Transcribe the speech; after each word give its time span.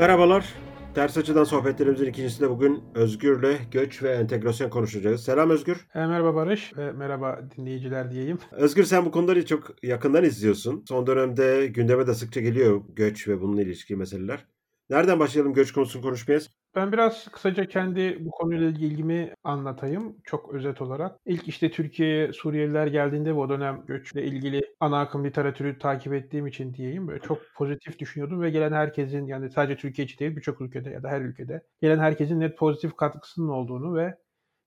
Merhabalar. 0.00 0.54
Ters 0.94 1.18
açıdan 1.18 1.44
sohbetlerimizin 1.44 2.06
ikincisinde 2.06 2.50
bugün 2.50 2.82
Özgür'le 2.94 3.56
göç 3.70 4.02
ve 4.02 4.10
entegrasyon 4.10 4.70
konuşacağız. 4.70 5.24
Selam 5.24 5.50
Özgür. 5.50 5.86
E, 5.94 6.06
merhaba 6.06 6.34
Barış 6.34 6.76
ve 6.76 6.92
merhaba 6.92 7.40
dinleyiciler 7.56 8.10
diyeyim. 8.10 8.38
Özgür 8.52 8.84
sen 8.84 9.04
bu 9.04 9.10
konuları 9.10 9.46
çok 9.46 9.84
yakından 9.84 10.24
izliyorsun. 10.24 10.84
Son 10.88 11.06
dönemde 11.06 11.66
gündeme 11.66 12.06
de 12.06 12.14
sıkça 12.14 12.40
geliyor 12.40 12.82
göç 12.96 13.28
ve 13.28 13.40
bununla 13.40 13.62
ilişkili 13.62 13.98
meseleler. 13.98 14.46
Nereden 14.90 15.20
başlayalım 15.20 15.52
göç 15.52 15.72
konusunu 15.72 16.02
konuşmaya? 16.02 16.40
Ben 16.74 16.92
biraz 16.92 17.28
kısaca 17.28 17.68
kendi 17.68 18.24
bu 18.24 18.30
konuyla 18.30 18.68
ilgimi 18.68 19.34
anlatayım 19.44 20.16
çok 20.24 20.54
özet 20.54 20.82
olarak. 20.82 21.16
İlk 21.26 21.48
işte 21.48 21.70
Türkiye'ye 21.70 22.32
Suriyeliler 22.32 22.86
geldiğinde 22.86 23.36
bu 23.36 23.48
dönem 23.48 23.84
göçle 23.86 24.24
ilgili 24.24 24.62
ana 24.80 25.00
akım 25.00 25.24
literatürü 25.24 25.78
takip 25.78 26.12
ettiğim 26.12 26.46
için 26.46 26.74
diyeyim 26.74 27.08
böyle 27.08 27.20
çok 27.20 27.38
pozitif 27.56 27.98
düşünüyordum 27.98 28.40
ve 28.40 28.50
gelen 28.50 28.72
herkesin 28.72 29.26
yani 29.26 29.50
sadece 29.50 29.76
Türkiye 29.76 30.04
için 30.04 30.18
değil 30.18 30.36
birçok 30.36 30.60
ülkede 30.60 30.90
ya 30.90 31.02
da 31.02 31.08
her 31.08 31.20
ülkede 31.20 31.62
gelen 31.82 31.98
herkesin 31.98 32.40
net 32.40 32.58
pozitif 32.58 32.96
katkısının 32.96 33.48
olduğunu 33.48 33.96
ve 33.96 34.14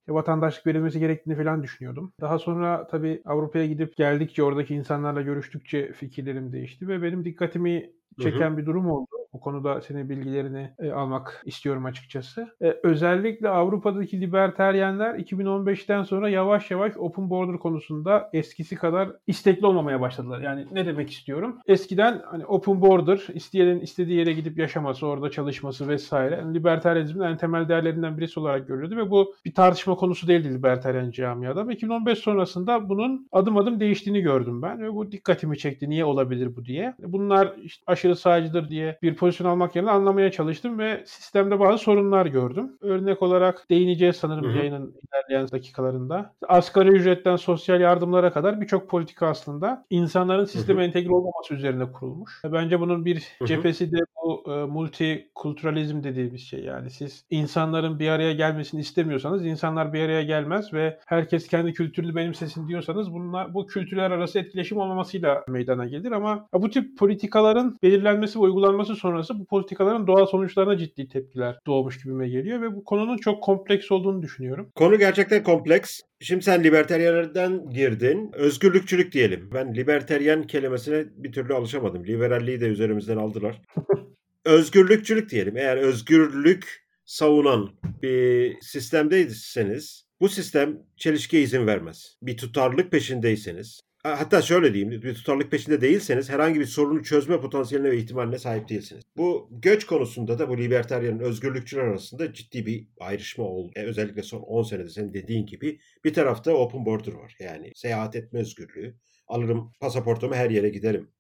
vatandaşlık 0.07 0.67
verilmesi 0.67 0.99
gerektiğini 0.99 1.35
falan 1.35 1.63
düşünüyordum. 1.63 2.13
Daha 2.21 2.40
sonra 2.40 2.87
tabii 2.87 3.21
Avrupa'ya 3.26 3.65
gidip 3.65 3.95
geldikçe 3.98 4.43
oradaki 4.43 4.76
insanlarla 4.76 5.21
görüştükçe 5.21 5.93
fikirlerim 5.93 6.53
değişti 6.53 6.87
ve 6.87 7.01
benim 7.01 7.26
dikkatimi 7.26 7.91
çeken 8.21 8.49
hı 8.49 8.53
hı. 8.53 8.57
bir 8.57 8.65
durum 8.65 8.90
oldu. 8.90 9.23
Bu 9.33 9.39
konuda 9.39 9.81
senin 9.81 10.09
bilgilerini 10.09 10.69
e, 10.79 10.91
almak 10.91 11.41
istiyorum 11.45 11.85
açıkçası. 11.85 12.47
E, 12.61 12.77
özellikle 12.83 13.49
Avrupa'daki 13.49 14.21
liberteryenler 14.21 15.15
2015'ten 15.15 16.03
sonra 16.03 16.29
yavaş 16.29 16.71
yavaş 16.71 16.98
open 16.98 17.29
border 17.29 17.57
konusunda 17.57 18.29
eskisi 18.34 18.75
kadar 18.75 19.09
istekli 19.27 19.65
olmamaya 19.65 20.01
başladılar. 20.01 20.41
Yani 20.41 20.67
ne 20.71 20.85
demek 20.85 21.09
istiyorum? 21.12 21.59
Eskiden 21.67 22.21
hani 22.25 22.45
open 22.45 22.81
border, 22.81 23.27
isteyenin 23.34 23.79
istediği 23.79 24.17
yere 24.17 24.34
gidip 24.34 24.57
yaşaması, 24.57 25.07
orada 25.07 25.31
çalışması 25.31 25.87
vesaire 25.87 26.35
yani 26.35 26.55
liberteryenizmin 26.55 27.23
en 27.23 27.37
temel 27.37 27.70
değerlerinden 27.70 28.18
birisi 28.18 28.40
olarak 28.40 28.68
görülüyordu 28.68 28.97
ve 28.97 29.12
bu 29.12 29.35
bir 29.45 29.53
tartışma 29.53 29.95
konusu 29.95 30.27
değildi 30.27 30.53
liberteryen 30.53 31.12
camiada. 31.12 31.68
Ve 31.68 31.73
2015 31.73 32.20
sonrasında 32.20 32.90
bunun 32.90 33.27
adım 33.31 33.57
adım 33.57 33.79
değiştiğini 33.79 34.21
gördüm 34.21 34.62
ben 34.62 34.81
ve 34.81 34.93
bu 34.93 35.12
dikkatimi 35.12 35.57
çekti. 35.57 35.90
Niye 35.90 36.05
olabilir 36.05 36.55
bu 36.55 36.65
diye. 36.65 36.93
Bunlar 36.99 37.53
işte 37.63 37.84
aşırı 37.87 38.15
sağcıdır 38.15 38.70
diye 38.70 38.97
bir 39.01 39.15
pozisyon 39.24 39.48
almak 39.48 39.76
yerine 39.76 39.91
anlamaya 39.91 40.32
çalıştım 40.32 40.79
ve 40.79 41.04
sistemde 41.05 41.60
bazı 41.60 41.77
sorunlar 41.77 42.26
gördüm. 42.26 42.77
Örnek 42.82 43.21
olarak 43.21 43.70
değineceğiz 43.70 44.15
sanırım 44.15 44.46
Hı-hı. 44.46 44.57
yayının 44.57 44.96
ilerleyen 45.07 45.52
dakikalarında. 45.52 46.34
Asgari 46.48 46.90
ücretten 46.90 47.35
sosyal 47.35 47.82
yardımlara 47.82 48.34
kadar 48.34 48.62
birçok 48.62 48.90
politika 48.90 49.27
aslında 49.27 49.85
insanların 49.90 50.46
sisteme 50.46 50.82
Hı-hı. 50.82 50.88
entegre 50.88 51.13
olmaması 51.13 51.54
üzerine 51.54 51.91
kurulmuş. 51.91 52.41
Bence 52.46 52.80
bunun 52.80 53.05
bir 53.05 53.15
Hı-hı. 53.15 53.48
cephesi 53.48 53.91
de 53.91 53.98
bu 54.24 54.43
e, 54.48 54.65
multikulturalizm 54.65 56.04
dediğimiz 56.04 56.41
şey. 56.41 56.63
Yani 56.63 56.90
siz 56.90 57.26
insanların 57.30 57.99
bir 57.99 58.10
araya 58.10 58.34
gelmesini 58.34 58.82
istemiyorsanız 58.82 59.46
insanlar 59.46 59.93
bir 59.93 60.02
araya 60.02 60.24
gelmez 60.24 60.74
ve 60.74 60.99
herkes 61.05 61.48
kendi 61.48 61.74
kültürünü 61.74 62.15
benimsesin 62.15 62.68
diyorsanız 62.68 63.13
bunlar 63.13 63.54
bu 63.54 63.65
kültürler 63.65 64.12
arası 64.12 64.40
etkileşim 64.40 64.78
olmamasıyla 64.78 65.44
meydana 65.47 65.85
gelir 65.85 66.12
ama 66.12 66.47
bu 66.53 66.69
tip 66.69 66.97
politikaların 66.97 67.78
belirlenmesi 67.84 68.40
ve 68.40 68.44
uygulanması 68.44 68.96
sonrası 69.13 69.39
bu 69.39 69.45
politikaların 69.45 70.07
doğal 70.07 70.25
sonuçlarına 70.25 70.78
ciddi 70.78 71.07
tepkiler 71.07 71.59
doğmuş 71.67 72.03
gibime 72.03 72.29
geliyor 72.29 72.61
ve 72.61 72.75
bu 72.75 72.83
konunun 72.83 73.17
çok 73.17 73.44
kompleks 73.44 73.91
olduğunu 73.91 74.22
düşünüyorum. 74.22 74.72
Konu 74.75 75.00
gerçekten 75.00 75.44
kompleks. 75.44 76.01
Şimdi 76.22 76.44
sen 76.44 76.63
liberteryenlerden 76.63 77.69
girdin. 77.69 78.31
Özgürlükçülük 78.34 79.11
diyelim. 79.11 79.50
Ben 79.53 79.75
liberteryen 79.75 80.44
kelimesine 80.44 81.06
bir 81.16 81.31
türlü 81.31 81.53
alışamadım. 81.53 82.06
Liberalliği 82.06 82.62
de 82.62 82.68
üzerimizden 82.68 83.18
aldılar. 83.18 83.62
Özgürlükçülük 84.46 85.29
diyelim. 85.29 85.57
Eğer 85.57 85.78
özgürlük 85.78 86.84
savunan 87.06 87.69
bir 88.03 88.56
sistemdeyseniz 88.62 90.06
bu 90.22 90.29
sistem 90.29 90.78
çelişkiye 90.97 91.44
izin 91.44 91.68
vermez. 91.68 92.18
Bir 92.22 92.38
tutarlılık 92.38 92.91
peşindeyseniz 92.91 93.79
Hatta 94.03 94.41
şöyle 94.41 94.74
diyeyim, 94.74 95.02
bir 95.02 95.16
tutarlık 95.16 95.52
peşinde 95.52 95.81
değilseniz 95.81 96.30
herhangi 96.30 96.59
bir 96.59 96.66
sorunu 96.66 97.03
çözme 97.03 97.41
potansiyeline 97.41 97.91
ve 97.91 97.97
ihtimaline 97.97 98.40
sahip 98.40 98.69
değilsiniz. 98.69 99.03
Bu 99.18 99.50
göç 99.52 99.86
konusunda 99.86 100.40
da 100.40 100.50
bu 100.50 100.58
libertaryen 100.58 101.19
özgürlükçüler 101.19 101.84
arasında 101.84 102.34
ciddi 102.34 102.66
bir 102.66 102.88
ayrışma 103.00 103.44
oldu. 103.44 103.72
E, 103.75 103.84
özellikle 103.84 104.24
son 104.24 104.41
10 104.41 104.64
senede 104.64 104.90
senin 104.90 105.14
dediğin 105.14 105.46
gibi 105.46 105.80
bir 106.06 106.14
tarafta 106.14 106.52
open 106.52 106.86
border 106.86 107.14
var. 107.14 107.36
Yani 107.40 107.72
seyahat 107.75 108.16
etme 108.16 108.40
özgürlüğü. 108.40 108.96
Alırım 109.28 109.72
pasaportumu 109.80 110.35
her 110.35 110.50
yere 110.50 110.70
giderim. 110.70 111.12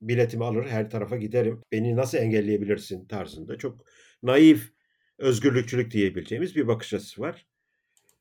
Biletimi 0.00 0.44
alır 0.44 0.66
her 0.66 0.90
tarafa 0.90 1.16
giderim. 1.16 1.62
Beni 1.72 1.96
nasıl 1.96 2.18
engelleyebilirsin 2.18 3.06
tarzında 3.06 3.58
çok 3.58 3.84
naif 4.22 4.72
özgürlükçülük 5.18 5.90
diyebileceğimiz 5.90 6.56
bir 6.56 6.66
bakış 6.66 6.94
açısı 6.94 7.20
var. 7.20 7.46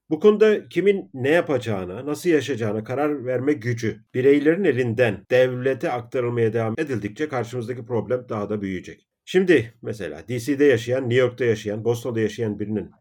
Bu 0.09 0.19
konuda 0.19 0.69
kimin 0.69 1.09
ne 1.13 1.29
yapacağına, 1.29 2.05
nasıl 2.05 2.29
yaşayacağına 2.29 2.83
karar 2.83 3.25
verme 3.25 3.53
gücü 3.53 4.03
bireylerin 4.13 4.63
elinden 4.63 5.25
devlete 5.31 5.91
aktarılmaya 5.91 6.53
devam 6.53 6.75
edildikçe 6.77 7.29
karşımızdaki 7.29 7.85
problem 7.85 8.29
daha 8.29 8.49
da 8.49 8.61
büyüyecek. 8.61 9.07
Şimdi 9.25 9.73
mesela 9.81 10.27
DC'de 10.27 10.65
yaşayan, 10.65 11.03
New 11.03 11.15
York'ta 11.15 11.45
yaşayan, 11.45 11.83
Boston'da 11.83 12.19
yaşayan 12.19 12.59
birinin 12.59 12.91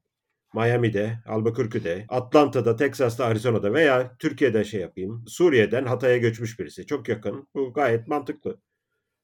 Miami'de, 0.54 1.18
Albuquerque'de, 1.26 2.04
Atlanta'da, 2.08 2.76
Texas'ta, 2.76 3.24
Arizona'da 3.24 3.72
veya 3.72 4.16
Türkiye'de 4.18 4.64
şey 4.64 4.80
yapayım, 4.80 5.24
Suriye'den 5.26 5.84
Hatay'a 5.84 6.16
göçmüş 6.16 6.60
birisi. 6.60 6.86
Çok 6.86 7.08
yakın. 7.08 7.48
Bu 7.54 7.72
gayet 7.72 8.08
mantıklı. 8.08 8.60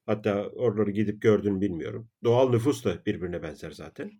Hatta 0.05 0.47
oraları 0.47 0.91
gidip 0.91 1.21
gördüğünü 1.21 1.61
bilmiyorum. 1.61 2.09
Doğal 2.23 2.49
nüfus 2.49 2.85
da 2.85 3.05
birbirine 3.05 3.43
benzer 3.43 3.71
zaten. 3.71 4.11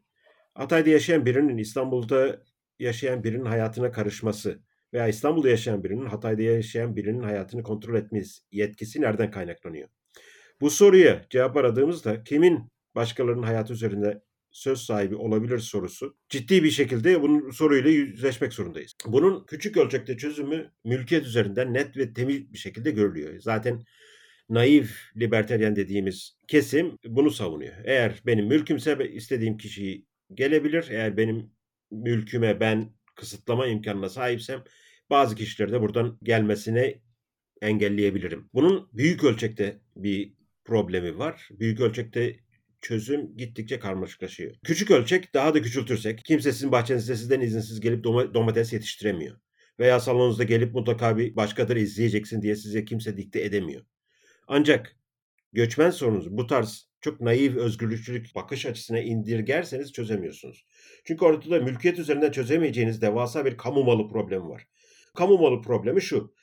Hatay'da 0.53 0.89
yaşayan 0.89 1.25
birinin 1.25 1.57
İstanbul'da 1.57 2.43
yaşayan 2.79 3.23
birinin 3.23 3.45
hayatına 3.45 3.91
karışması 3.91 4.59
veya 4.93 5.07
İstanbul'da 5.07 5.49
yaşayan 5.49 5.83
birinin 5.83 6.05
Hatay'da 6.05 6.41
yaşayan 6.41 6.95
birinin 6.95 7.23
hayatını 7.23 7.63
kontrol 7.63 7.95
etmesi 7.95 8.41
yetkisi 8.51 9.01
nereden 9.01 9.31
kaynaklanıyor? 9.31 9.89
Bu 10.61 10.69
soruya 10.69 11.25
cevap 11.29 11.57
aradığımızda 11.57 12.23
kimin 12.23 12.71
başkalarının 12.95 13.43
hayatı 13.43 13.73
üzerinde 13.73 14.21
söz 14.51 14.79
sahibi 14.79 15.15
olabilir 15.15 15.59
sorusu 15.59 16.17
ciddi 16.29 16.63
bir 16.63 16.71
şekilde 16.71 17.21
bunun 17.21 17.51
soruyla 17.51 17.89
yüzleşmek 17.89 18.53
zorundayız. 18.53 18.93
Bunun 19.05 19.45
küçük 19.45 19.77
ölçekte 19.77 20.17
çözümü 20.17 20.71
mülkiyet 20.83 21.25
üzerinden 21.25 21.73
net 21.73 21.97
ve 21.97 22.13
temiz 22.13 22.53
bir 22.53 22.57
şekilde 22.57 22.91
görülüyor. 22.91 23.39
Zaten 23.39 23.83
naif 24.49 24.99
liberteryen 25.17 25.75
dediğimiz 25.75 26.37
kesim 26.47 26.97
bunu 27.05 27.31
savunuyor. 27.31 27.73
Eğer 27.83 28.21
benim 28.25 28.47
mülkümse 28.47 29.09
istediğim 29.11 29.57
kişiyi 29.57 30.05
gelebilir. 30.33 30.87
Eğer 30.89 31.17
benim 31.17 31.51
mülküme 31.91 32.59
ben 32.59 32.93
kısıtlama 33.15 33.67
imkanına 33.67 34.09
sahipsem 34.09 34.63
bazı 35.09 35.35
kişileri 35.35 35.71
de 35.71 35.81
buradan 35.81 36.19
gelmesine 36.23 37.01
engelleyebilirim. 37.61 38.49
Bunun 38.53 38.89
büyük 38.93 39.23
ölçekte 39.23 39.81
bir 39.95 40.33
problemi 40.65 41.17
var. 41.17 41.49
Büyük 41.51 41.79
ölçekte 41.79 42.35
çözüm 42.81 43.37
gittikçe 43.37 43.79
karmaşıklaşıyor. 43.79 44.55
Küçük 44.63 44.91
ölçek 44.91 45.33
daha 45.33 45.53
da 45.53 45.61
küçültürsek 45.61 46.25
kimse 46.25 46.51
sizin 46.51 46.71
bahçenizde 46.71 47.15
sizden 47.15 47.41
izinsiz 47.41 47.79
gelip 47.79 48.03
domates 48.03 48.73
yetiştiremiyor. 48.73 49.37
Veya 49.79 49.99
salonunuzda 49.99 50.43
gelip 50.43 50.73
mutlaka 50.73 51.17
bir 51.17 51.35
başkadır 51.35 51.75
izleyeceksin 51.75 52.41
diye 52.41 52.55
size 52.55 52.85
kimse 52.85 53.17
dikte 53.17 53.41
edemiyor. 53.41 53.85
Ancak 54.47 54.95
göçmen 55.53 55.89
sorunuzu 55.89 56.37
bu 56.37 56.47
tarz 56.47 56.89
çok 57.05 57.21
naif 57.21 57.55
özgürlükçülük 57.55 58.35
bakış 58.35 58.65
açısına 58.65 58.99
indirgerseniz 58.99 59.93
çözemiyorsunuz. 59.93 60.65
Çünkü 61.03 61.25
ortada 61.25 61.59
mülkiyet 61.59 61.99
üzerinden 61.99 62.31
çözemeyeceğiniz 62.31 63.01
devasa 63.01 63.45
bir 63.45 63.57
kamu 63.57 63.83
malı 63.83 64.07
problemi 64.07 64.49
var. 64.49 64.67
Kamu 65.15 65.37
malı 65.37 65.61
problemi 65.61 66.01
şu. 66.01 66.33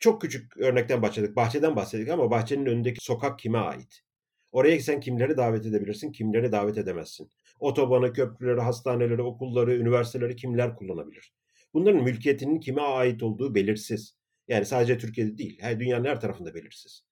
Çok 0.00 0.22
küçük 0.22 0.56
örnekten 0.56 1.02
başladık. 1.02 1.36
Bahçeden 1.36 1.76
bahsettik 1.76 2.08
ama 2.08 2.30
bahçenin 2.30 2.66
önündeki 2.66 3.04
sokak 3.04 3.38
kime 3.38 3.58
ait? 3.58 4.02
Oraya 4.52 4.80
sen 4.80 5.00
kimleri 5.00 5.36
davet 5.36 5.66
edebilirsin, 5.66 6.12
kimleri 6.12 6.52
davet 6.52 6.78
edemezsin. 6.78 7.30
Otobanı, 7.60 8.12
köprüleri, 8.12 8.60
hastaneleri, 8.60 9.22
okulları, 9.22 9.76
üniversiteleri 9.76 10.36
kimler 10.36 10.76
kullanabilir? 10.76 11.32
Bunların 11.74 12.02
mülkiyetinin 12.02 12.60
kime 12.60 12.82
ait 12.82 13.22
olduğu 13.22 13.54
belirsiz. 13.54 14.16
Yani 14.48 14.64
sadece 14.64 14.98
Türkiye'de 14.98 15.38
değil, 15.38 15.58
her 15.60 15.80
dünyanın 15.80 16.04
her 16.04 16.20
tarafında 16.20 16.54
belirsiz 16.54 17.07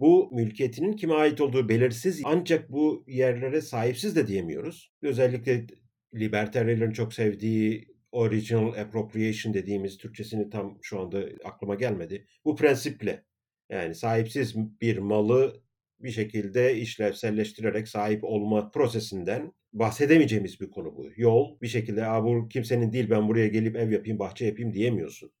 bu 0.00 0.30
mülkiyetinin 0.32 0.92
kime 0.92 1.14
ait 1.14 1.40
olduğu 1.40 1.68
belirsiz 1.68 2.22
ancak 2.24 2.72
bu 2.72 3.04
yerlere 3.06 3.60
sahipsiz 3.60 4.16
de 4.16 4.26
diyemiyoruz. 4.26 4.92
Özellikle 5.02 5.66
libertarianların 6.14 6.92
çok 6.92 7.14
sevdiği 7.14 7.88
original 8.12 8.72
appropriation 8.72 9.54
dediğimiz 9.54 9.98
Türkçesini 9.98 10.50
tam 10.50 10.78
şu 10.82 11.00
anda 11.00 11.24
aklıma 11.44 11.74
gelmedi. 11.74 12.26
Bu 12.44 12.56
prensiple 12.56 13.24
yani 13.70 13.94
sahipsiz 13.94 14.56
bir 14.80 14.98
malı 14.98 15.62
bir 16.00 16.10
şekilde 16.10 16.76
işlevselleştirerek 16.76 17.88
sahip 17.88 18.24
olma 18.24 18.70
prosesinden 18.70 19.52
bahsedemeyeceğimiz 19.72 20.60
bir 20.60 20.70
konu 20.70 20.96
bu. 20.96 21.08
Yol 21.16 21.60
bir 21.60 21.68
şekilde 21.68 22.06
bu 22.22 22.48
kimsenin 22.48 22.92
değil 22.92 23.10
ben 23.10 23.28
buraya 23.28 23.48
gelip 23.48 23.76
ev 23.76 23.90
yapayım 23.90 24.18
bahçe 24.18 24.46
yapayım 24.46 24.74
diyemiyorsun. 24.74 25.32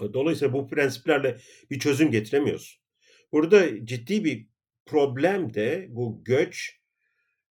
Dolayısıyla 0.00 0.54
bu 0.54 0.68
prensiplerle 0.68 1.36
bir 1.70 1.78
çözüm 1.78 2.10
getiremiyorsun. 2.10 2.81
Burada 3.32 3.86
ciddi 3.86 4.24
bir 4.24 4.46
problem 4.86 5.54
de 5.54 5.86
bu 5.90 6.24
göç 6.24 6.80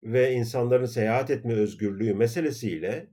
ve 0.04 0.34
insanların 0.34 0.86
seyahat 0.86 1.30
etme 1.30 1.54
özgürlüğü 1.54 2.14
meselesiyle 2.14 3.08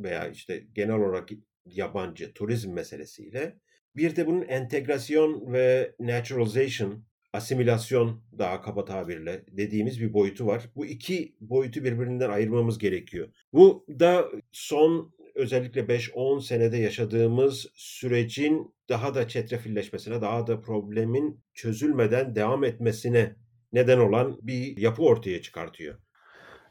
veya 0.00 0.28
işte 0.28 0.66
genel 0.72 0.94
olarak 0.94 1.28
yabancı 1.66 2.32
turizm 2.32 2.72
meselesiyle 2.72 3.58
bir 3.96 4.16
de 4.16 4.26
bunun 4.26 4.42
entegrasyon 4.42 5.52
ve 5.52 5.94
naturalization, 6.00 7.04
asimilasyon 7.32 8.24
daha 8.38 8.62
kaba 8.62 8.84
tabirle 8.84 9.44
dediğimiz 9.50 10.00
bir 10.00 10.12
boyutu 10.12 10.46
var. 10.46 10.70
Bu 10.76 10.86
iki 10.86 11.36
boyutu 11.40 11.84
birbirinden 11.84 12.30
ayırmamız 12.30 12.78
gerekiyor. 12.78 13.28
Bu 13.52 13.86
da 14.00 14.30
son 14.52 15.14
özellikle 15.34 15.80
5-10 15.80 16.42
senede 16.42 16.76
yaşadığımız 16.76 17.66
sürecin 17.74 18.74
daha 18.90 19.14
da 19.14 19.28
çetrefilleşmesine, 19.28 20.20
daha 20.20 20.46
da 20.46 20.60
problemin 20.60 21.40
çözülmeden 21.54 22.34
devam 22.34 22.64
etmesine 22.64 23.36
neden 23.72 23.98
olan 23.98 24.36
bir 24.42 24.76
yapı 24.76 25.02
ortaya 25.02 25.42
çıkartıyor. 25.42 25.94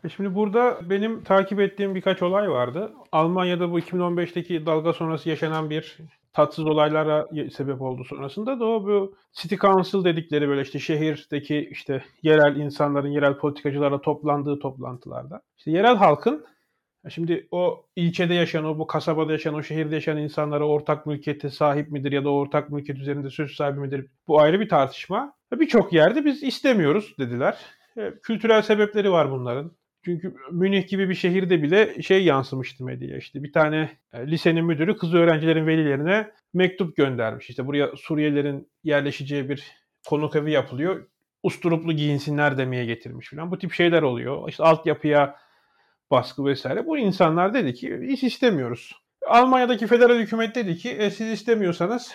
E 0.03 0.09
şimdi 0.09 0.35
burada 0.35 0.79
benim 0.89 1.23
takip 1.23 1.59
ettiğim 1.59 1.95
birkaç 1.95 2.21
olay 2.21 2.49
vardı. 2.49 2.93
Almanya'da 3.11 3.71
bu 3.71 3.79
2015'teki 3.79 4.65
dalga 4.65 4.93
sonrası 4.93 5.29
yaşanan 5.29 5.69
bir 5.69 5.97
tatsız 6.33 6.65
olaylara 6.65 7.27
sebep 7.51 7.81
oldu 7.81 8.03
sonrasında 8.03 8.59
da 8.59 8.65
o 8.65 8.83
bu 8.83 9.15
City 9.33 9.55
Council 9.55 10.03
dedikleri 10.03 10.47
böyle 10.47 10.61
işte 10.61 10.79
şehirdeki 10.79 11.67
işte 11.71 12.03
yerel 12.23 12.55
insanların, 12.55 13.07
yerel 13.07 13.37
politikacılarla 13.37 14.01
toplandığı 14.01 14.59
toplantılarda. 14.59 15.41
işte 15.57 15.71
yerel 15.71 15.95
halkın 15.95 16.45
Şimdi 17.09 17.47
o 17.51 17.85
ilçede 17.95 18.33
yaşayan, 18.33 18.65
o 18.65 18.79
bu 18.79 18.87
kasabada 18.87 19.31
yaşayan, 19.31 19.53
o 19.53 19.63
şehirde 19.63 19.95
yaşayan 19.95 20.17
insanlara 20.17 20.67
ortak 20.67 21.05
mülkiyete 21.05 21.49
sahip 21.49 21.91
midir 21.91 22.11
ya 22.11 22.23
da 22.23 22.29
ortak 22.29 22.69
mülkiyet 22.69 23.01
üzerinde 23.01 23.29
söz 23.29 23.51
sahibi 23.51 23.79
midir? 23.79 24.05
Bu 24.27 24.39
ayrı 24.41 24.59
bir 24.59 24.69
tartışma. 24.69 25.33
Birçok 25.51 25.93
yerde 25.93 26.25
biz 26.25 26.43
istemiyoruz 26.43 27.15
dediler. 27.19 27.57
E, 27.97 28.13
kültürel 28.23 28.61
sebepleri 28.61 29.11
var 29.11 29.31
bunların. 29.31 29.71
Çünkü 30.05 30.35
Münih 30.51 30.87
gibi 30.87 31.09
bir 31.09 31.15
şehirde 31.15 31.63
bile 31.63 32.01
şey 32.01 32.23
yansımıştı 32.23 32.83
medyaya. 32.83 33.17
İşte 33.17 33.43
bir 33.43 33.51
tane 33.51 33.89
e, 34.13 34.27
lisenin 34.27 34.65
müdürü 34.65 34.97
kız 34.97 35.13
öğrencilerin 35.13 35.67
velilerine 35.67 36.31
mektup 36.53 36.95
göndermiş. 36.95 37.49
İşte 37.49 37.67
buraya 37.67 37.95
Suriyelilerin 37.95 38.67
yerleşeceği 38.83 39.49
bir 39.49 39.63
konuk 40.07 40.35
evi 40.35 40.51
yapılıyor. 40.51 41.07
Usturuplu 41.43 41.93
giyinsinler 41.93 42.57
demeye 42.57 42.85
getirmiş 42.85 43.29
falan. 43.29 43.51
Bu 43.51 43.57
tip 43.57 43.73
şeyler 43.73 44.01
oluyor. 44.01 44.49
İşte 44.49 44.63
altyapıya 44.63 45.35
baskı 46.11 46.45
vesaire. 46.45 46.85
Bu 46.85 46.97
insanlar 46.97 47.53
dedi 47.53 47.73
ki 47.73 47.99
hiç 48.07 48.23
istemiyoruz. 48.23 48.95
Almanya'daki 49.27 49.87
federal 49.87 50.19
hükümet 50.19 50.55
dedi 50.55 50.77
ki 50.77 50.89
e, 50.89 51.11
siz 51.11 51.27
istemiyorsanız 51.27 52.11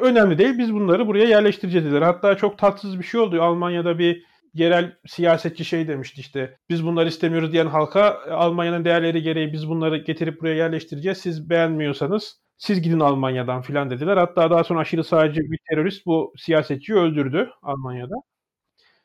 önemli 0.00 0.38
değil 0.38 0.58
biz 0.58 0.74
bunları 0.74 1.06
buraya 1.06 1.24
yerleştireceğiz 1.24 1.86
dediler. 1.86 2.02
Hatta 2.02 2.36
çok 2.36 2.58
tatsız 2.58 2.98
bir 2.98 3.04
şey 3.04 3.20
oldu. 3.20 3.42
Almanya'da 3.42 3.98
bir 3.98 4.24
yerel 4.54 4.96
siyasetçi 5.06 5.64
şey 5.64 5.88
demişti 5.88 6.20
işte 6.20 6.56
biz 6.70 6.84
bunları 6.84 7.08
istemiyoruz 7.08 7.52
diyen 7.52 7.66
halka 7.66 8.20
Almanya'nın 8.30 8.84
değerleri 8.84 9.22
gereği 9.22 9.52
biz 9.52 9.68
bunları 9.68 9.96
getirip 9.96 10.40
buraya 10.40 10.54
yerleştireceğiz. 10.54 11.18
Siz 11.18 11.50
beğenmiyorsanız 11.50 12.40
siz 12.58 12.82
gidin 12.82 13.00
Almanya'dan 13.00 13.62
filan 13.62 13.90
dediler. 13.90 14.16
Hatta 14.16 14.50
daha 14.50 14.64
sonra 14.64 14.80
aşırı 14.80 15.04
sağcı 15.04 15.40
bir 15.40 15.58
terörist 15.70 16.06
bu 16.06 16.32
siyasetçiyi 16.36 16.98
öldürdü 16.98 17.50
Almanya'da. 17.62 18.14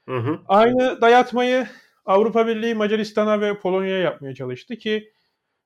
Hı 0.10 0.18
hı. 0.18 0.40
Aynı 0.48 1.02
dayatmayı 1.02 1.68
Avrupa 2.06 2.48
Birliği 2.48 2.76
Macaristan'a 2.76 3.42
ve 3.42 3.60
Polonya'ya 3.60 4.00
yapmaya 4.00 4.36
çalıştı 4.36 4.76
ki 4.76 5.12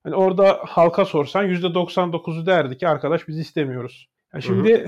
hani 0.04 0.16
orada 0.16 0.60
halka 0.62 1.06
sorsan 1.06 1.45
%99'u 1.45 2.45
derdi 2.45 2.78
ki 2.78 2.88
arkadaş 2.88 3.28
biz 3.28 3.39
istemiyoruz. 3.39 4.10
Yani 4.34 4.44
şimdi 4.44 4.74
hı 4.74 4.84
hı. 4.84 4.88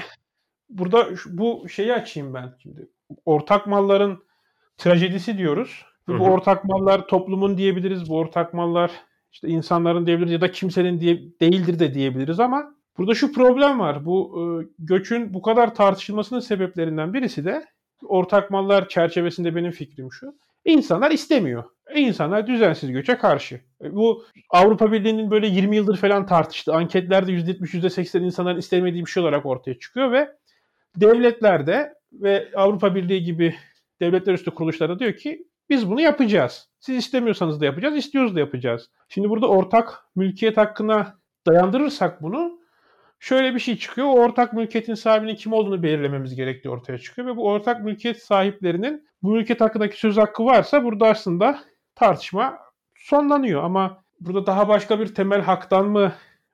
burada 0.70 1.08
bu 1.26 1.70
şeyi 1.70 1.94
açayım 1.94 2.34
ben 2.34 2.56
şimdi. 2.64 2.90
Ortak 3.26 3.68
malların 3.68 4.24
trajedisi 4.78 5.38
diyoruz. 5.38 5.86
Hı 6.06 6.14
hı. 6.14 6.20
Bu 6.20 6.24
ortak 6.24 6.66
mallar 6.66 7.08
toplumun 7.08 7.58
diyebiliriz. 7.58 8.10
Bu 8.10 8.18
ortak 8.18 8.54
mallar 8.54 8.92
işte 9.32 9.48
insanların 9.48 10.06
diyebiliriz 10.06 10.34
ya 10.34 10.42
da 10.42 10.52
kimsenin 10.52 11.00
diye, 11.00 11.40
değildir 11.42 11.80
de 11.80 11.94
diyebiliriz 11.94 12.40
ama 12.40 12.76
burada 12.98 13.16
şu 13.16 13.34
problem 13.34 13.80
var. 13.80 14.06
Bu 14.06 14.36
e, 14.38 14.44
göçün 14.80 15.34
bu 15.34 15.42
kadar 15.42 15.76
tartışılmasının 15.76 16.40
sebeplerinden 16.40 17.14
birisi 17.14 17.46
de 17.46 17.66
ortak 18.04 18.52
mallar 18.52 18.90
çerçevesinde 18.90 19.56
benim 19.56 19.72
fikrim 19.72 20.12
şu. 20.12 20.36
İnsanlar 20.70 21.12
istemiyor. 21.12 21.64
İnsanlar 21.96 22.48
düzensiz 22.48 22.92
göçe 22.92 23.18
karşı. 23.18 23.62
E, 23.84 23.96
bu 23.96 24.24
Avrupa 24.50 24.92
Birliği'nin 24.92 25.32
böyle 25.32 25.48
20 25.48 25.76
yıldır 25.76 25.98
falan 25.98 26.26
tartıştığı 26.26 26.74
anketlerde 26.74 27.32
%70, 27.32 27.78
%80 27.78 28.24
insanların 28.24 28.58
istemediği 28.58 29.06
bir 29.06 29.10
şey 29.10 29.24
olarak 29.24 29.46
ortaya 29.46 29.80
çıkıyor 29.80 30.12
ve 30.12 30.30
devletlerde 30.96 31.94
ve 32.14 32.48
Avrupa 32.56 32.96
Birliği 32.96 33.24
gibi 33.24 33.56
devletler 34.02 34.34
üstü 34.34 34.52
kuruluşlara 34.52 35.00
diyor 35.00 35.14
ki 35.14 35.48
biz 35.70 35.90
bunu 35.90 36.02
yapacağız. 36.02 36.70
Siz 36.80 36.96
istemiyorsanız 36.98 37.62
da 37.62 37.66
yapacağız, 37.66 37.96
istiyoruz 37.96 38.36
da 38.36 38.40
yapacağız. 38.40 38.90
Şimdi 39.10 39.30
burada 39.30 39.48
ortak 39.48 40.06
mülkiyet 40.16 40.58
hakkına 40.58 41.20
dayandırırsak 41.48 42.22
bunu 42.22 42.59
şöyle 43.20 43.56
bir 43.56 43.60
şey 43.60 43.78
çıkıyor. 43.78 44.08
O 44.08 44.12
ortak 44.12 44.54
mülkiyetin 44.54 44.94
sahibinin 44.94 45.36
kim 45.36 45.54
olduğunu 45.54 45.84
belirlememiz 45.84 46.36
gerektiği 46.36 46.70
ortaya 46.70 46.98
çıkıyor 46.98 47.28
ve 47.28 47.36
bu 47.38 47.48
ortak 47.48 47.84
mülkiyet 47.84 48.24
sahiplerinin 48.24 49.08
bu 49.24 49.32
mülkiyet 49.32 49.62
hakkındaki 49.62 50.00
söz 50.00 50.18
hakkı 50.18 50.46
varsa 50.46 50.84
burada 50.84 51.08
aslında 51.08 51.60
tartışma 51.96 52.60
sonlanıyor 52.96 53.64
ama 53.64 54.04
burada 54.20 54.46
daha 54.46 54.68
başka 54.68 55.00
bir 55.00 55.16
temel 55.16 55.42
haktan 55.42 55.90
mı 55.90 56.14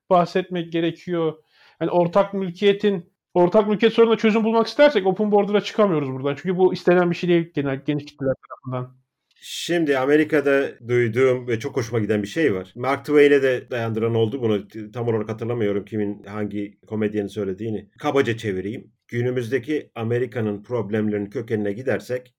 bahsetmek 0.10 0.72
gerekiyor? 0.72 1.44
Yani 1.82 1.92
ortak 1.92 2.34
mülkiyetin 2.34 3.12
ortak 3.34 3.68
mülkiyet 3.68 3.94
sorununa 3.94 4.18
çözüm 4.18 4.44
bulmak 4.44 4.68
istersek 4.68 5.08
open 5.08 5.32
border'a 5.32 5.62
çıkamıyoruz 5.62 6.12
buradan. 6.12 6.36
Çünkü 6.36 6.58
bu 6.58 6.74
istenen 6.74 7.12
bir 7.12 7.16
şey 7.16 7.30
değil 7.30 7.52
genel 7.56 7.82
geniş 7.86 8.06
kitleler 8.06 8.36
tarafından. 8.50 8.96
Şimdi 9.36 9.98
Amerika'da 9.98 10.80
duyduğum 10.88 11.48
ve 11.48 11.60
çok 11.60 11.78
hoşuma 11.78 12.00
giden 12.00 12.24
bir 12.24 12.28
şey 12.28 12.54
var. 12.54 12.74
Mark 12.76 13.06
Twain'e 13.06 13.44
de 13.44 13.70
dayandıran 13.72 14.16
oldu 14.16 14.42
bunu. 14.42 14.68
Tam 14.92 15.08
olarak 15.08 15.30
hatırlamıyorum 15.30 15.86
kimin 15.86 16.24
hangi 16.24 16.80
komedyenin 16.88 17.28
söylediğini. 17.28 17.90
Kabaca 18.00 18.38
çevireyim. 18.38 18.92
Günümüzdeki 19.08 19.92
Amerika'nın 19.96 20.64
problemlerinin 20.64 21.30
kökenine 21.30 21.74
gidersek 21.74 22.36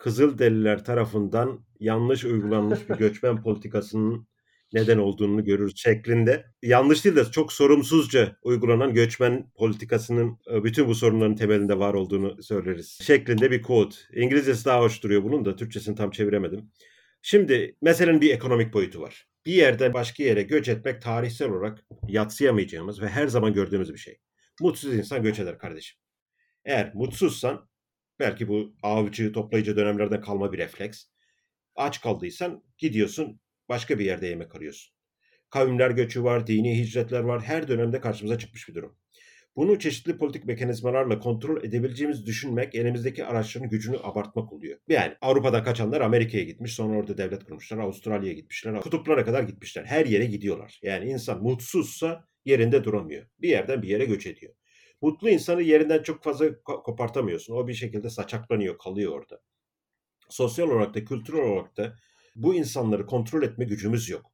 Kızılderililer 0.00 0.84
tarafından 0.84 1.64
yanlış 1.80 2.24
uygulanmış 2.24 2.88
bir 2.90 2.94
göçmen 2.94 3.42
politikasının 3.42 4.26
neden 4.72 4.98
olduğunu 4.98 5.44
görürüz 5.44 5.76
şeklinde. 5.76 6.44
Yanlış 6.62 7.04
değil 7.04 7.16
de 7.16 7.24
çok 7.24 7.52
sorumsuzca 7.52 8.36
uygulanan 8.42 8.94
göçmen 8.94 9.50
politikasının 9.54 10.38
e, 10.52 10.64
bütün 10.64 10.88
bu 10.88 10.94
sorunların 10.94 11.36
temelinde 11.36 11.78
var 11.78 11.94
olduğunu 11.94 12.42
söyleriz. 12.42 12.98
Şeklinde 13.02 13.50
bir 13.50 13.62
quote. 13.62 13.96
İngilizcesi 14.14 14.64
daha 14.64 14.80
hoş 14.80 15.02
duruyor 15.02 15.22
bunun 15.22 15.44
da 15.44 15.56
Türkçesini 15.56 15.96
tam 15.96 16.10
çeviremedim. 16.10 16.70
Şimdi 17.22 17.76
meselenin 17.82 18.20
bir 18.20 18.34
ekonomik 18.34 18.74
boyutu 18.74 19.00
var. 19.00 19.26
Bir 19.46 19.52
yerden 19.52 19.94
başka 19.94 20.22
yere 20.22 20.42
göç 20.42 20.68
etmek 20.68 21.02
tarihsel 21.02 21.50
olarak 21.50 21.84
yatsıyamayacağımız 22.08 23.02
ve 23.02 23.08
her 23.08 23.26
zaman 23.26 23.52
gördüğümüz 23.52 23.92
bir 23.92 23.98
şey. 23.98 24.18
Mutsuz 24.60 24.94
insan 24.94 25.22
göç 25.22 25.38
eder 25.38 25.58
kardeşim. 25.58 25.98
Eğer 26.64 26.94
mutsuzsan 26.94 27.68
belki 28.18 28.48
bu 28.48 28.74
avcı 28.82 29.32
toplayıcı 29.32 29.76
dönemlerden 29.76 30.20
kalma 30.20 30.52
bir 30.52 30.58
refleks. 30.58 31.04
Aç 31.76 32.00
kaldıysan 32.00 32.62
gidiyorsun 32.78 33.40
başka 33.70 33.98
bir 33.98 34.04
yerde 34.04 34.26
yemek 34.26 34.54
arıyorsun. 34.54 34.94
Kavimler 35.50 35.90
göçü 35.90 36.24
var, 36.24 36.46
dini 36.46 36.78
hicretler 36.78 37.20
var. 37.20 37.42
Her 37.42 37.68
dönemde 37.68 38.00
karşımıza 38.00 38.38
çıkmış 38.38 38.68
bir 38.68 38.74
durum. 38.74 38.96
Bunu 39.56 39.78
çeşitli 39.78 40.18
politik 40.18 40.44
mekanizmalarla 40.44 41.18
kontrol 41.18 41.64
edebileceğimizi 41.64 42.26
düşünmek 42.26 42.74
elimizdeki 42.74 43.24
araçların 43.24 43.70
gücünü 43.70 43.98
abartmak 44.02 44.52
oluyor. 44.52 44.78
Yani 44.88 45.14
Avrupa'dan 45.20 45.64
kaçanlar 45.64 46.00
Amerika'ya 46.00 46.44
gitmiş, 46.44 46.74
sonra 46.74 46.98
orada 46.98 47.18
devlet 47.18 47.44
kurmuşlar, 47.44 47.78
Avustralya'ya 47.78 48.34
gitmişler, 48.34 48.80
kutuplara 48.80 49.24
kadar 49.24 49.42
gitmişler. 49.42 49.84
Her 49.84 50.06
yere 50.06 50.24
gidiyorlar. 50.24 50.80
Yani 50.82 51.10
insan 51.10 51.42
mutsuzsa 51.42 52.24
yerinde 52.44 52.84
duramıyor. 52.84 53.26
Bir 53.38 53.48
yerden 53.48 53.82
bir 53.82 53.88
yere 53.88 54.04
göç 54.04 54.26
ediyor. 54.26 54.54
Mutlu 55.02 55.30
insanı 55.30 55.62
yerinden 55.62 56.02
çok 56.02 56.22
fazla 56.24 56.62
kopartamıyorsun. 56.62 57.54
O 57.54 57.68
bir 57.68 57.74
şekilde 57.74 58.10
saçaklanıyor, 58.10 58.78
kalıyor 58.78 59.12
orada. 59.12 59.40
Sosyal 60.28 60.68
olarak 60.68 60.94
da, 60.94 61.04
kültürel 61.04 61.42
olarak 61.42 61.76
da 61.76 61.96
bu 62.34 62.54
insanları 62.54 63.06
kontrol 63.06 63.42
etme 63.42 63.64
gücümüz 63.64 64.08
yok. 64.08 64.32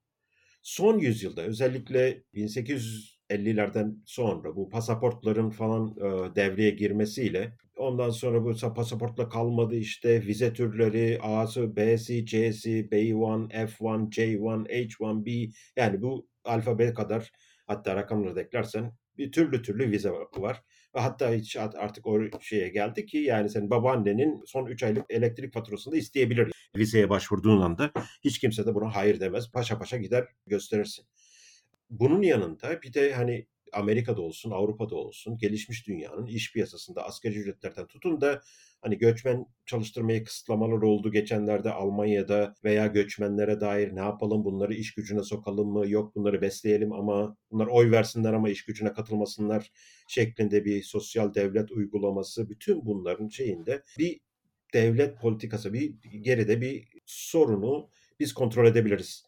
Son 0.63 0.99
yüzyılda 0.99 1.43
özellikle 1.43 2.23
1850'lerden 2.35 4.03
sonra 4.07 4.57
bu 4.57 4.71
pasaportların 4.71 5.51
falan 5.51 5.97
e, 5.97 6.35
devreye 6.37 6.71
girmesiyle 6.71 7.57
ondan 7.77 8.11
sonra 8.11 8.45
bu 8.45 8.75
pasaportla 8.75 9.29
kalmadı 9.29 9.77
işte 9.77 10.27
vize 10.27 10.53
türleri 10.53 11.19
A'sı, 11.23 11.77
B'si, 11.77 12.27
C'si, 12.27 12.89
B1, 12.91 13.51
F1, 13.51 14.11
J1, 14.11 14.69
H1B 14.69 15.53
yani 15.77 16.03
bu 16.03 16.29
alfabe 16.45 16.95
kadar 16.95 17.33
hatta 17.67 17.97
rakamları 17.97 18.37
da 18.37 18.41
eklersen 18.41 18.93
bir 19.19 19.33
türlü 19.33 19.63
türlü 19.63 19.91
vize 19.91 20.11
var. 20.37 20.63
Hatta 20.97 21.33
hiç 21.33 21.57
artık 21.57 22.07
o 22.07 22.21
şeye 22.41 22.69
geldi 22.69 23.07
ki 23.07 23.19
yani 23.19 23.51
senin 23.51 23.71
babaannenin 23.71 24.43
son 24.47 24.67
3 24.67 24.83
aylık 24.83 25.05
elektrik 25.09 25.55
faturasını 25.55 25.93
da 25.93 25.97
isteyebilir. 25.97 26.53
Vizeye 26.77 27.11
başvurduğun 27.11 27.61
anda 27.61 27.93
hiç 28.25 28.39
kimse 28.39 28.67
de 28.67 28.75
buna 28.75 28.97
hayır 28.97 29.21
demez. 29.21 29.51
Paşa 29.51 29.79
paşa 29.79 29.97
gider 29.97 30.25
gösterirsin. 30.47 31.07
Bunun 31.91 32.23
yanında 32.23 32.83
bir 32.83 32.95
de 32.95 33.13
hani 33.15 33.47
Amerika'da 33.77 34.23
olsun, 34.23 34.51
Avrupa'da 34.51 34.95
olsun, 34.95 35.39
gelişmiş 35.39 35.87
dünyanın 35.87 36.27
iş 36.27 36.53
piyasasında 36.53 37.05
asgari 37.05 37.39
ücretlerden 37.39 37.87
tutun 37.87 38.21
da 38.21 38.41
hani 38.81 38.99
göçmen 38.99 39.47
çalıştırmaya 39.67 40.25
kısıtlamalar 40.25 40.83
oldu 40.83 41.13
geçenlerde 41.13 41.71
Almanya'da 41.71 42.55
veya 42.65 42.87
göçmenlere 42.87 43.61
dair 43.61 43.95
ne 43.95 44.01
yapalım 44.01 44.45
bunları 44.45 44.75
iş 44.75 44.95
gücüne 44.95 45.23
sokalım 45.23 45.69
mı 45.69 45.89
yok 45.89 46.15
bunları 46.15 46.43
besleyelim 46.43 46.93
ama 46.93 47.37
bunlar 47.51 47.67
oy 47.67 47.91
versinler 47.91 48.33
ama 48.33 48.49
iş 48.49 48.65
gücüne 48.65 48.93
katılmasınlar 48.93 49.71
şeklinde 50.09 50.65
bir 50.65 50.83
sosyal 50.83 51.35
devlet 51.35 51.71
uygulaması 51.71 52.51
bütün 52.51 52.87
bunların 52.87 53.29
şeyinde 53.29 53.83
bir 53.99 54.21
devlet 54.75 55.21
politikası 55.21 55.73
bir 55.73 55.95
geride 56.03 56.61
bir 56.61 56.89
sorunu 57.07 57.89
biz 58.21 58.35
kontrol 58.35 58.67
edebiliriz 58.67 59.25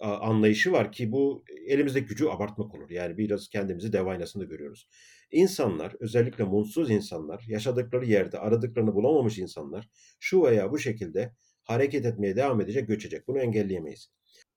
anlayışı 0.00 0.72
var 0.72 0.92
ki 0.92 1.12
bu 1.12 1.44
elimizdeki 1.66 2.06
gücü 2.06 2.26
abartmak 2.26 2.74
olur. 2.74 2.90
Yani 2.90 3.18
biraz 3.18 3.48
kendimizi 3.48 3.92
dev 3.92 4.06
aynasında 4.06 4.44
görüyoruz. 4.44 4.88
İnsanlar, 5.30 5.94
özellikle 6.00 6.44
mutsuz 6.44 6.90
insanlar, 6.90 7.44
yaşadıkları 7.48 8.06
yerde 8.06 8.38
aradıklarını 8.38 8.94
bulamamış 8.94 9.38
insanlar 9.38 9.88
şu 10.20 10.42
veya 10.42 10.72
bu 10.72 10.78
şekilde 10.78 11.34
hareket 11.62 12.06
etmeye 12.06 12.36
devam 12.36 12.60
edecek, 12.60 12.88
göçecek. 12.88 13.28
Bunu 13.28 13.38
engelleyemeyiz. 13.38 14.10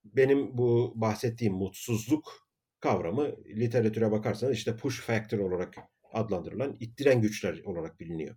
Benim 0.04 0.58
bu 0.58 0.92
bahsettiğim 0.96 1.54
mutsuzluk 1.54 2.48
kavramı 2.80 3.36
literatüre 3.46 4.10
bakarsanız 4.10 4.54
işte 4.54 4.76
push 4.76 5.00
factor 5.00 5.38
olarak 5.38 5.74
adlandırılan 6.12 6.76
ittiren 6.80 7.20
güçler 7.20 7.62
olarak 7.64 8.00
biliniyor. 8.00 8.36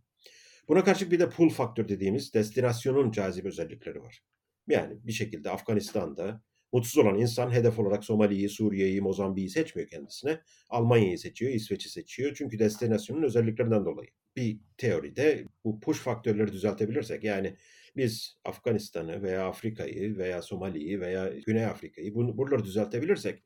Buna 0.68 0.84
karşılık 0.84 1.12
bir 1.12 1.20
de 1.20 1.30
pull 1.30 1.50
faktör 1.50 1.88
dediğimiz 1.88 2.34
destinasyonun 2.34 3.12
cazip 3.12 3.46
özellikleri 3.46 4.02
var. 4.02 4.24
Yani 4.68 4.98
bir 5.04 5.12
şekilde 5.12 5.50
Afganistan'da 5.50 6.42
mutsuz 6.74 6.98
olan 6.98 7.20
insan 7.20 7.52
hedef 7.52 7.80
olarak 7.80 8.04
Somali'yi, 8.04 8.50
Suriye'yi, 8.50 9.02
Mozambik'i 9.02 9.50
seçmiyor 9.50 9.90
kendisine. 9.90 10.42
Almanya'yı 10.70 11.20
seçiyor, 11.20 11.52
İsveç'i 11.52 11.90
seçiyor. 11.90 12.34
Çünkü 12.38 12.60
destinasyonun 12.60 13.24
özelliklerinden 13.24 13.86
dolayı. 13.86 14.10
Bir 14.36 14.60
teoride 14.78 15.46
bu 15.64 15.80
push 15.80 16.00
faktörleri 16.00 16.52
düzeltebilirsek 16.52 17.24
yani 17.24 17.56
biz 17.98 18.38
Afganistan'ı 18.46 19.24
veya 19.24 19.48
Afrika'yı 19.48 20.18
veya 20.18 20.42
Somali'yi 20.42 21.02
veya 21.02 21.34
Güney 21.46 21.66
Afrika'yı 21.66 22.16
buraları 22.16 22.64
düzeltebilirsek 22.64 23.44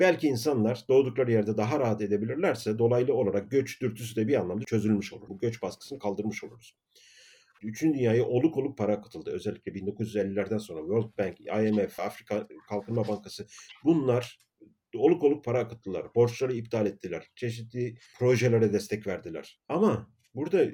belki 0.00 0.28
insanlar 0.28 0.84
doğdukları 0.88 1.32
yerde 1.32 1.56
daha 1.56 1.80
rahat 1.80 2.02
edebilirlerse 2.02 2.78
dolaylı 2.78 3.14
olarak 3.14 3.50
göç 3.50 3.80
dürtüsü 3.80 4.16
de 4.16 4.28
bir 4.28 4.40
anlamda 4.40 4.64
çözülmüş 4.64 5.12
olur. 5.12 5.28
Bu 5.28 5.38
göç 5.38 5.62
baskısını 5.62 5.98
kaldırmış 5.98 6.44
oluruz. 6.44 6.76
Üçüncü 7.62 7.98
dünyaya 7.98 8.24
oluk 8.24 8.56
oluk 8.56 8.78
para 8.78 8.92
akıtıldı. 8.92 9.30
Özellikle 9.30 9.72
1950'lerden 9.72 10.58
sonra 10.58 10.80
World 10.80 11.18
Bank, 11.18 11.40
IMF, 11.40 12.00
Afrika 12.00 12.46
Kalkınma 12.68 13.08
Bankası 13.08 13.46
bunlar 13.84 14.38
oluk 14.94 15.24
oluk 15.24 15.44
para 15.44 15.58
akıttılar. 15.58 16.14
Borçları 16.14 16.54
iptal 16.54 16.86
ettiler. 16.86 17.30
Çeşitli 17.36 17.94
projelere 18.18 18.72
destek 18.72 19.06
verdiler. 19.06 19.60
Ama 19.68 20.10
burada 20.34 20.64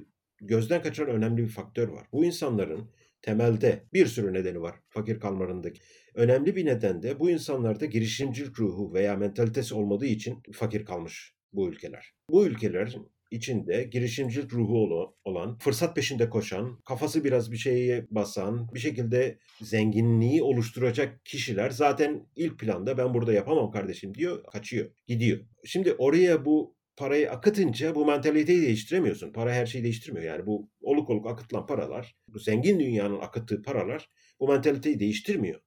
gözden 0.40 0.82
kaçıran 0.82 1.16
önemli 1.16 1.42
bir 1.42 1.48
faktör 1.48 1.88
var. 1.88 2.06
Bu 2.12 2.24
insanların 2.24 2.90
temelde 3.22 3.84
bir 3.92 4.06
sürü 4.06 4.32
nedeni 4.32 4.60
var 4.60 4.76
fakir 4.88 5.20
kalmalarındaki. 5.20 5.80
Önemli 6.14 6.56
bir 6.56 6.66
neden 6.66 7.02
de 7.02 7.20
bu 7.20 7.30
insanlarda 7.30 7.84
girişimcilik 7.84 8.58
ruhu 8.58 8.94
veya 8.94 9.16
mentalitesi 9.16 9.74
olmadığı 9.74 10.06
için 10.06 10.42
fakir 10.52 10.84
kalmış 10.84 11.34
bu 11.52 11.68
ülkeler. 11.68 12.14
Bu 12.30 12.46
ülkeler 12.46 12.96
içinde 13.30 13.82
girişimcilik 13.82 14.52
ruhu 14.52 15.14
olan, 15.24 15.58
fırsat 15.58 15.96
peşinde 15.96 16.30
koşan, 16.30 16.78
kafası 16.84 17.24
biraz 17.24 17.52
bir 17.52 17.56
şeye 17.56 18.06
basan, 18.10 18.68
bir 18.74 18.80
şekilde 18.80 19.38
zenginliği 19.60 20.42
oluşturacak 20.42 21.24
kişiler 21.24 21.70
zaten 21.70 22.26
ilk 22.36 22.58
planda 22.58 22.98
ben 22.98 23.14
burada 23.14 23.32
yapamam 23.32 23.70
kardeşim 23.70 24.14
diyor, 24.14 24.44
kaçıyor, 24.44 24.90
gidiyor. 25.06 25.38
Şimdi 25.64 25.92
oraya 25.92 26.44
bu 26.44 26.78
parayı 26.96 27.30
akıtınca 27.30 27.94
bu 27.94 28.06
mentaliteyi 28.06 28.62
değiştiremiyorsun. 28.62 29.32
Para 29.32 29.52
her 29.52 29.66
şeyi 29.66 29.84
değiştirmiyor. 29.84 30.26
Yani 30.26 30.46
bu 30.46 30.70
oluk 30.82 31.10
oluk 31.10 31.26
akıtılan 31.26 31.66
paralar, 31.66 32.16
bu 32.28 32.38
zengin 32.38 32.80
dünyanın 32.80 33.20
akıttığı 33.20 33.62
paralar 33.62 34.10
bu 34.40 34.48
mentaliteyi 34.48 35.00
değiştirmiyor. 35.00 35.60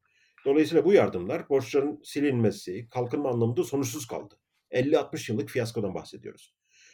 Dolayısıyla 0.46 0.86
bu 0.86 0.94
yardımlar 0.94 1.50
borçların 1.50 2.02
silinmesi, 2.04 2.90
kalkınma 2.90 3.30
anlamında 3.30 3.64
sonuçsuz 3.64 4.08
kaldı. 4.08 4.36
50-60 4.72 5.32
yıllık 5.32 5.50
fiyaskodan 5.50 5.94
bahsediyoruz. 5.94 6.54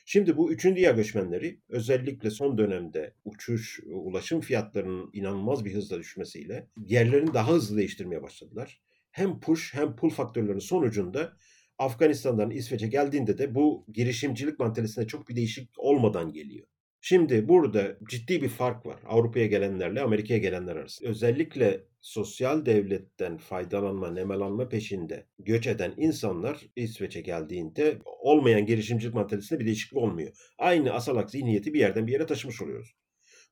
Şimdi 0.09 0.37
bu 0.37 0.51
üçüncü 0.51 0.81
göçmenleri 0.95 1.59
özellikle 1.69 2.29
son 2.29 2.57
dönemde 2.57 3.13
uçuş, 3.25 3.79
ulaşım 3.85 4.41
fiyatlarının 4.41 5.09
inanılmaz 5.13 5.65
bir 5.65 5.73
hızla 5.73 5.99
düşmesiyle 5.99 6.67
yerlerini 6.85 7.33
daha 7.33 7.51
hızlı 7.51 7.77
değiştirmeye 7.77 8.23
başladılar. 8.23 8.81
Hem 9.11 9.39
push 9.39 9.73
hem 9.73 9.95
pull 9.95 10.09
faktörlerinin 10.09 10.59
sonucunda 10.59 11.37
Afganistan'dan 11.77 12.51
İsveç'e 12.51 12.87
geldiğinde 12.87 13.37
de 13.37 13.55
bu 13.55 13.85
girişimcilik 13.93 14.59
mantalitesine 14.59 15.07
çok 15.07 15.29
bir 15.29 15.35
değişik 15.35 15.69
olmadan 15.77 16.33
geliyor. 16.33 16.67
Şimdi 17.09 17.47
burada 17.47 17.97
ciddi 18.09 18.41
bir 18.41 18.49
fark 18.49 18.85
var 18.85 18.99
Avrupa'ya 19.05 19.45
gelenlerle 19.45 20.01
Amerika'ya 20.01 20.39
gelenler 20.39 20.75
arasında. 20.75 21.09
Özellikle 21.09 21.83
sosyal 22.01 22.65
devletten 22.65 23.37
faydalanma, 23.37 24.11
nemalanma 24.11 24.69
peşinde 24.69 25.25
göç 25.39 25.67
eden 25.67 25.93
insanlar 25.97 26.61
İsveç'e 26.75 27.21
geldiğinde 27.21 27.99
olmayan 28.05 28.65
girişimcilik 28.65 29.13
mantalitesinde 29.13 29.59
bir 29.59 29.65
değişiklik 29.65 29.97
olmuyor. 29.97 30.31
Aynı 30.57 30.91
asalak 30.91 31.31
zihniyeti 31.31 31.73
bir 31.73 31.79
yerden 31.79 32.07
bir 32.07 32.11
yere 32.11 32.25
taşımış 32.25 32.61
oluyoruz. 32.61 32.95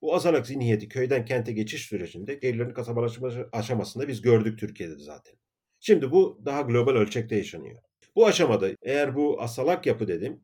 Bu 0.01 0.15
asalak 0.15 0.47
zihniyeti 0.47 0.87
köyden 0.87 1.25
kente 1.25 1.53
geçiş 1.53 1.85
sürecinde 1.85 2.33
gerilerin 2.33 2.73
kasabalaşma 2.73 3.29
aşamasında 3.51 4.07
biz 4.07 4.21
gördük 4.21 4.59
Türkiye'de 4.59 4.97
zaten. 4.97 5.35
Şimdi 5.79 6.11
bu 6.11 6.41
daha 6.45 6.61
global 6.61 6.93
ölçekte 6.93 7.35
yaşanıyor. 7.35 7.77
Bu 8.15 8.27
aşamada 8.27 8.67
eğer 8.81 9.15
bu 9.15 9.41
asalak 9.41 9.85
yapı 9.85 10.07
dedim 10.07 10.41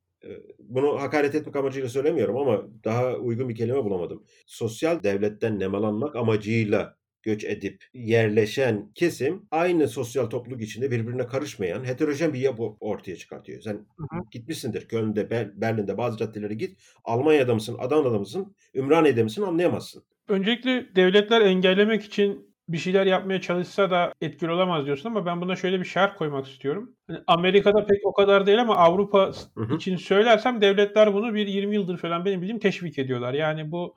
bunu 0.60 1.02
hakaret 1.02 1.36
etmek 1.36 1.56
amacıyla 1.56 1.90
söylemiyorum 1.90 2.38
ama 2.38 2.68
daha 2.84 3.16
uygun 3.16 3.50
bir 3.50 3.56
kelime 3.56 3.84
bulamadım. 3.84 4.24
Sosyal 4.46 5.04
devletten 5.04 5.60
nemalanmak 5.60 6.16
amacıyla 6.16 6.98
göç 7.24 7.44
edip 7.44 7.84
yerleşen 7.94 8.92
kesim 8.96 9.48
aynı 9.52 9.88
sosyal 9.88 10.26
topluluk 10.26 10.62
içinde 10.62 10.92
birbirine 10.92 11.28
karışmayan 11.28 11.84
heterojen 11.88 12.34
bir 12.34 12.40
yapı 12.40 12.64
ortaya 12.64 13.16
çıkartıyor. 13.16 13.62
Sen 13.62 13.74
hı 13.74 14.04
hı. 14.12 14.22
gitmişsindir 14.32 14.88
Köln'de, 14.88 15.30
Berlin'de 15.56 15.98
bazı 15.98 16.18
caddelere 16.18 16.54
git. 16.54 16.80
Almanya'da 17.04 17.54
mısın, 17.54 17.76
Adana'da 17.80 18.20
mısın, 18.20 18.56
Ümraniye'de 18.76 19.24
misin 19.24 19.42
anlayamazsın. 19.42 20.04
Öncelikle 20.28 20.96
devletler 20.96 21.42
engellemek 21.42 22.04
için 22.04 22.51
bir 22.72 22.78
şeyler 22.78 23.06
yapmaya 23.06 23.42
çalışsa 23.42 23.92
da 23.92 24.14
etkili 24.22 24.52
olamaz 24.52 24.86
diyorsun 24.86 25.10
ama 25.10 25.26
ben 25.26 25.42
buna 25.42 25.56
şöyle 25.56 25.80
bir 25.80 25.86
şart 25.86 26.18
koymak 26.18 26.48
istiyorum. 26.48 26.96
Hani 27.08 27.20
Amerika'da 27.28 27.86
pek 27.86 28.06
o 28.06 28.14
kadar 28.14 28.46
değil 28.46 28.62
ama 28.62 28.76
Avrupa 28.76 29.32
hı 29.56 29.64
hı. 29.64 29.76
için 29.76 29.98
söylersem 29.98 30.62
devletler 30.62 31.14
bunu 31.14 31.34
bir 31.34 31.48
20 31.48 31.76
yıldır 31.76 31.98
falan 31.98 32.26
benim 32.26 32.42
bildiğim 32.42 32.60
teşvik 32.60 33.00
ediyorlar. 33.00 33.34
Yani 33.34 33.72
bu 33.72 33.96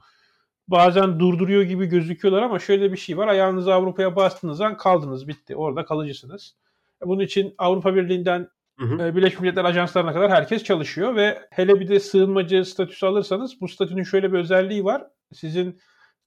bazen 0.68 1.20
durduruyor 1.20 1.62
gibi 1.62 1.86
gözüküyorlar 1.86 2.42
ama 2.42 2.58
şöyle 2.58 2.92
bir 2.92 2.96
şey 2.96 3.18
var. 3.18 3.28
Ayağınızı 3.28 3.74
Avrupa'ya 3.74 4.16
bastığınız 4.16 4.60
an 4.60 4.76
kaldınız 4.76 5.28
bitti. 5.28 5.56
Orada 5.56 5.84
kalıcısınız. 5.84 6.56
Bunun 7.04 7.22
için 7.22 7.54
Avrupa 7.58 7.94
Birliği'nden 7.94 8.48
Hı 8.78 8.84
hı. 8.86 9.02
E, 9.02 9.16
Birleşmiş 9.16 9.40
Milletler 9.40 9.64
ajanslarına 9.64 10.12
kadar 10.12 10.30
herkes 10.30 10.64
çalışıyor 10.64 11.16
ve 11.16 11.38
hele 11.50 11.80
bir 11.80 11.88
de 11.88 12.00
sığınmacı 12.00 12.64
statüsü 12.64 13.06
alırsanız 13.06 13.60
bu 13.60 13.68
statünün 13.68 14.02
şöyle 14.02 14.32
bir 14.32 14.38
özelliği 14.38 14.84
var. 14.84 15.06
Sizin 15.32 15.80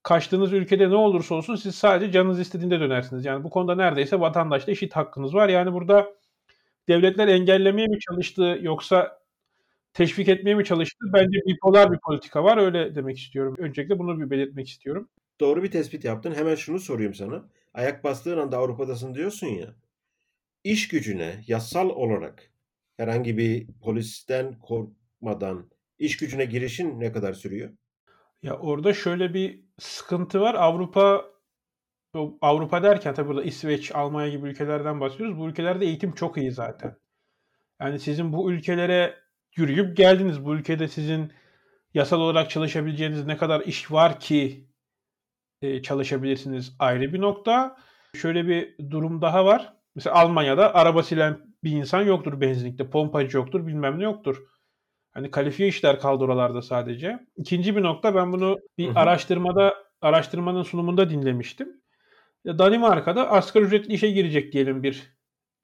kaçtığınız 0.08 0.54
ülkede 0.54 0.90
ne 0.90 0.96
olursa 0.96 1.36
olsun 1.36 1.56
siz 1.56 1.76
sadece 1.76 2.12
canınız 2.12 2.40
istediğinde 2.40 2.80
dönersiniz. 2.80 3.26
Yani 3.26 3.44
bu 3.44 3.50
konuda 3.50 3.76
neredeyse 3.76 4.20
vatandaşla 4.20 4.72
eşit 4.72 4.96
hakkınız 4.96 5.34
var. 5.34 5.50
Yani 5.50 5.74
burada 5.74 6.14
devletler 6.88 7.28
engellemeye 7.28 7.88
mi 7.88 8.00
çalıştı 8.00 8.58
yoksa 8.62 9.20
teşvik 9.94 10.28
etmeye 10.28 10.56
mi 10.56 10.66
çalıştı? 10.66 11.06
Bence 11.14 11.40
bipolar 11.46 11.92
bir 11.92 12.00
politika 12.00 12.44
var. 12.44 12.58
Öyle 12.58 12.96
demek 12.96 13.18
istiyorum. 13.18 13.56
Öncelikle 13.58 14.00
bunu 14.00 14.20
bir 14.20 14.30
belirtmek 14.30 14.68
istiyorum. 14.68 15.10
Doğru 15.40 15.64
bir 15.64 15.72
tespit 15.72 16.06
yaptın. 16.06 16.36
Hemen 16.36 16.56
şunu 16.56 16.80
sorayım 16.80 17.14
sana. 17.14 17.50
Ayak 17.74 18.04
bastığın 18.04 18.38
anda 18.38 18.58
Avrupa'dasın 18.58 19.16
diyorsun 19.16 19.48
ya. 19.48 19.76
İş 20.64 20.88
gücüne 20.88 21.44
yasal 21.48 21.90
olarak 21.90 22.52
herhangi 22.98 23.38
bir 23.38 23.68
polisten 23.84 24.60
korkmadan 24.60 25.70
iş 26.00 26.18
gücüne 26.18 26.46
girişin 26.46 27.00
ne 27.00 27.12
kadar 27.12 27.34
sürüyor? 27.34 27.70
Ya 28.48 28.58
orada 28.58 28.94
şöyle 28.94 29.34
bir 29.34 29.60
sıkıntı 29.80 30.42
var. 30.42 30.56
Avrupa 30.56 31.26
Avrupa 32.42 32.84
derken 32.84 33.14
tabii 33.14 33.28
burada 33.28 33.44
İsveç, 33.44 33.96
Almanya 33.96 34.30
gibi 34.30 34.48
ülkelerden 34.48 35.02
bahsediyoruz. 35.02 35.38
Bu 35.38 35.50
ülkelerde 35.50 35.86
eğitim 35.86 36.12
çok 36.12 36.38
iyi 36.38 36.52
zaten. 36.52 36.98
Yani 37.82 38.00
sizin 38.00 38.34
bu 38.34 38.52
ülkelere 38.52 39.16
yürüyüp 39.56 39.98
geldiniz. 39.98 40.46
Bu 40.46 40.56
ülkede 40.56 40.88
sizin 40.88 41.34
yasal 41.94 42.20
olarak 42.22 42.50
çalışabileceğiniz 42.50 43.26
ne 43.26 43.38
kadar 43.38 43.62
iş 43.62 43.92
var 43.92 44.20
ki 44.20 44.70
e, 45.62 45.82
çalışabilirsiniz 45.82 46.76
ayrı 46.80 47.14
bir 47.14 47.22
nokta. 47.22 47.78
Şöyle 48.16 48.48
bir 48.48 48.90
durum 48.90 49.22
daha 49.22 49.46
var. 49.46 49.74
Mesela 49.96 50.16
Almanya'da 50.16 50.76
araba 50.76 51.04
silen 51.04 51.56
bir 51.64 51.72
insan 51.72 52.02
yoktur 52.02 52.42
benzinlikte. 52.42 52.90
Pompacı 52.90 53.38
yoktur, 53.38 53.68
bilmem 53.68 54.00
ne 54.00 54.04
yoktur. 54.04 54.44
Hani 55.18 55.32
kalifiye 55.32 55.70
işler 55.70 56.00
kaldı 56.00 56.24
oralarda 56.24 56.62
sadece. 56.62 57.20
İkinci 57.38 57.76
bir 57.76 57.84
nokta 57.84 58.16
ben 58.16 58.34
bunu 58.34 58.60
bir 58.78 58.90
araştırmada 58.96 59.74
araştırmanın 60.02 60.64
sunumunda 60.64 61.10
dinlemiştim. 61.10 61.82
Danimarka'da 62.46 63.32
asgari 63.32 63.64
ücretli 63.64 63.94
işe 63.94 64.12
girecek 64.12 64.54
diyelim 64.54 64.84
bir 64.84 65.14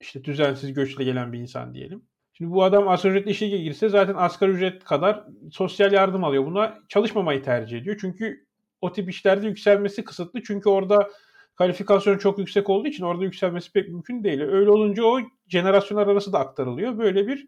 işte 0.01 0.23
düzensiz 0.23 0.73
göçle 0.73 1.03
gelen 1.03 1.33
bir 1.33 1.39
insan 1.39 1.73
diyelim. 1.73 2.03
Şimdi 2.33 2.51
bu 2.51 2.63
adam 2.63 2.87
asgari 2.87 3.13
ücretle 3.13 3.31
işe 3.31 3.47
girse 3.47 3.89
zaten 3.89 4.15
asgari 4.17 4.51
ücret 4.51 4.83
kadar 4.83 5.23
sosyal 5.51 5.91
yardım 5.91 6.23
alıyor. 6.23 6.45
Buna 6.45 6.79
çalışmamayı 6.89 7.43
tercih 7.43 7.77
ediyor. 7.77 7.97
Çünkü 8.01 8.45
o 8.81 8.91
tip 8.91 9.09
işlerde 9.09 9.47
yükselmesi 9.47 10.03
kısıtlı. 10.03 10.43
Çünkü 10.43 10.69
orada 10.69 11.09
kalifikasyon 11.55 12.17
çok 12.17 12.39
yüksek 12.39 12.69
olduğu 12.69 12.87
için 12.87 13.03
orada 13.03 13.23
yükselmesi 13.23 13.71
pek 13.71 13.89
mümkün 13.89 14.23
değil. 14.23 14.41
Öyle 14.41 14.69
olunca 14.69 15.03
o 15.03 15.19
jenerasyonlar 15.47 16.07
arası 16.07 16.33
da 16.33 16.39
aktarılıyor. 16.39 16.97
Böyle 16.97 17.27
bir 17.27 17.47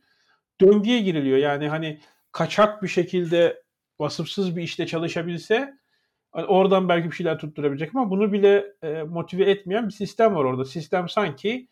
döngüye 0.61 0.99
giriliyor. 0.99 1.37
Yani 1.37 1.67
hani 1.69 1.99
kaçak 2.31 2.83
bir 2.83 2.87
şekilde 2.87 3.63
vasıfsız 3.99 4.55
bir 4.55 4.63
işte 4.63 4.87
çalışabilse 4.87 5.73
hani 6.31 6.45
oradan 6.45 6.89
belki 6.89 7.11
bir 7.11 7.15
şeyler 7.15 7.39
tutturabilecek 7.39 7.95
ama 7.95 8.09
bunu 8.09 8.33
bile 8.33 8.65
e, 8.83 9.03
motive 9.03 9.51
etmeyen 9.51 9.87
bir 9.87 9.93
sistem 9.93 10.35
var 10.35 10.43
orada. 10.43 10.65
Sistem 10.65 11.09
sanki 11.09 11.67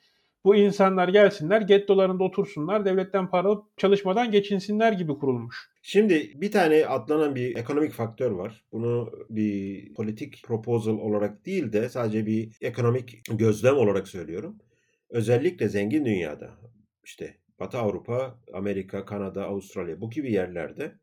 bu 0.45 0.55
insanlar 0.55 1.07
gelsinler, 1.07 1.61
gettolarında 1.61 2.23
otursunlar, 2.23 2.85
devletten 2.85 3.29
para 3.29 3.47
alıp 3.47 3.77
çalışmadan 3.77 4.31
geçinsinler 4.31 4.91
gibi 4.91 5.17
kurulmuş. 5.17 5.69
Şimdi 5.81 6.31
bir 6.35 6.51
tane 6.51 6.85
atlanan 6.85 7.35
bir 7.35 7.55
ekonomik 7.55 7.91
faktör 7.93 8.31
var. 8.31 8.63
Bunu 8.71 9.11
bir 9.29 9.93
politik 9.93 10.43
proposal 10.43 10.97
olarak 10.97 11.45
değil 11.45 11.73
de 11.73 11.89
sadece 11.89 12.25
bir 12.25 12.57
ekonomik 12.61 13.21
gözlem 13.29 13.77
olarak 13.77 14.07
söylüyorum. 14.07 14.57
Özellikle 15.09 15.69
zengin 15.69 16.05
dünyada 16.05 16.51
işte 17.03 17.37
Batı 17.63 17.77
Avrupa, 17.77 18.39
Amerika, 18.53 19.05
Kanada, 19.05 19.45
Avustralya 19.45 20.01
bu 20.01 20.09
gibi 20.09 20.31
yerlerde 20.31 20.95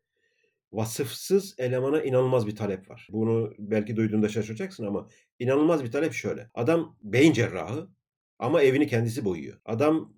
vasıfsız 0.71 1.55
elemana 1.57 2.01
inanılmaz 2.03 2.47
bir 2.47 2.55
talep 2.55 2.89
var. 2.89 3.07
Bunu 3.11 3.53
belki 3.59 3.95
duyduğunda 3.95 4.29
şaşıracaksın 4.29 4.85
ama 4.85 5.07
inanılmaz 5.39 5.83
bir 5.83 5.91
talep 5.91 6.13
şöyle. 6.13 6.49
Adam 6.53 6.97
beyin 7.03 7.33
cerrahı 7.33 7.89
ama 8.39 8.61
evini 8.61 8.87
kendisi 8.87 9.25
boyuyor. 9.25 9.57
Adam 9.65 10.13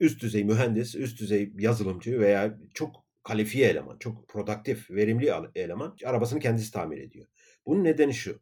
üst 0.00 0.22
düzey 0.22 0.44
mühendis, 0.44 0.94
üst 0.94 1.20
düzey 1.20 1.52
yazılımcı 1.58 2.20
veya 2.20 2.58
çok 2.74 3.04
kalifiye 3.22 3.68
eleman, 3.68 3.98
çok 3.98 4.28
produktif, 4.28 4.90
verimli 4.90 5.32
eleman 5.54 5.96
arabasını 6.04 6.40
kendisi 6.40 6.72
tamir 6.72 6.98
ediyor. 6.98 7.26
Bunun 7.66 7.84
nedeni 7.84 8.14
şu. 8.14 8.40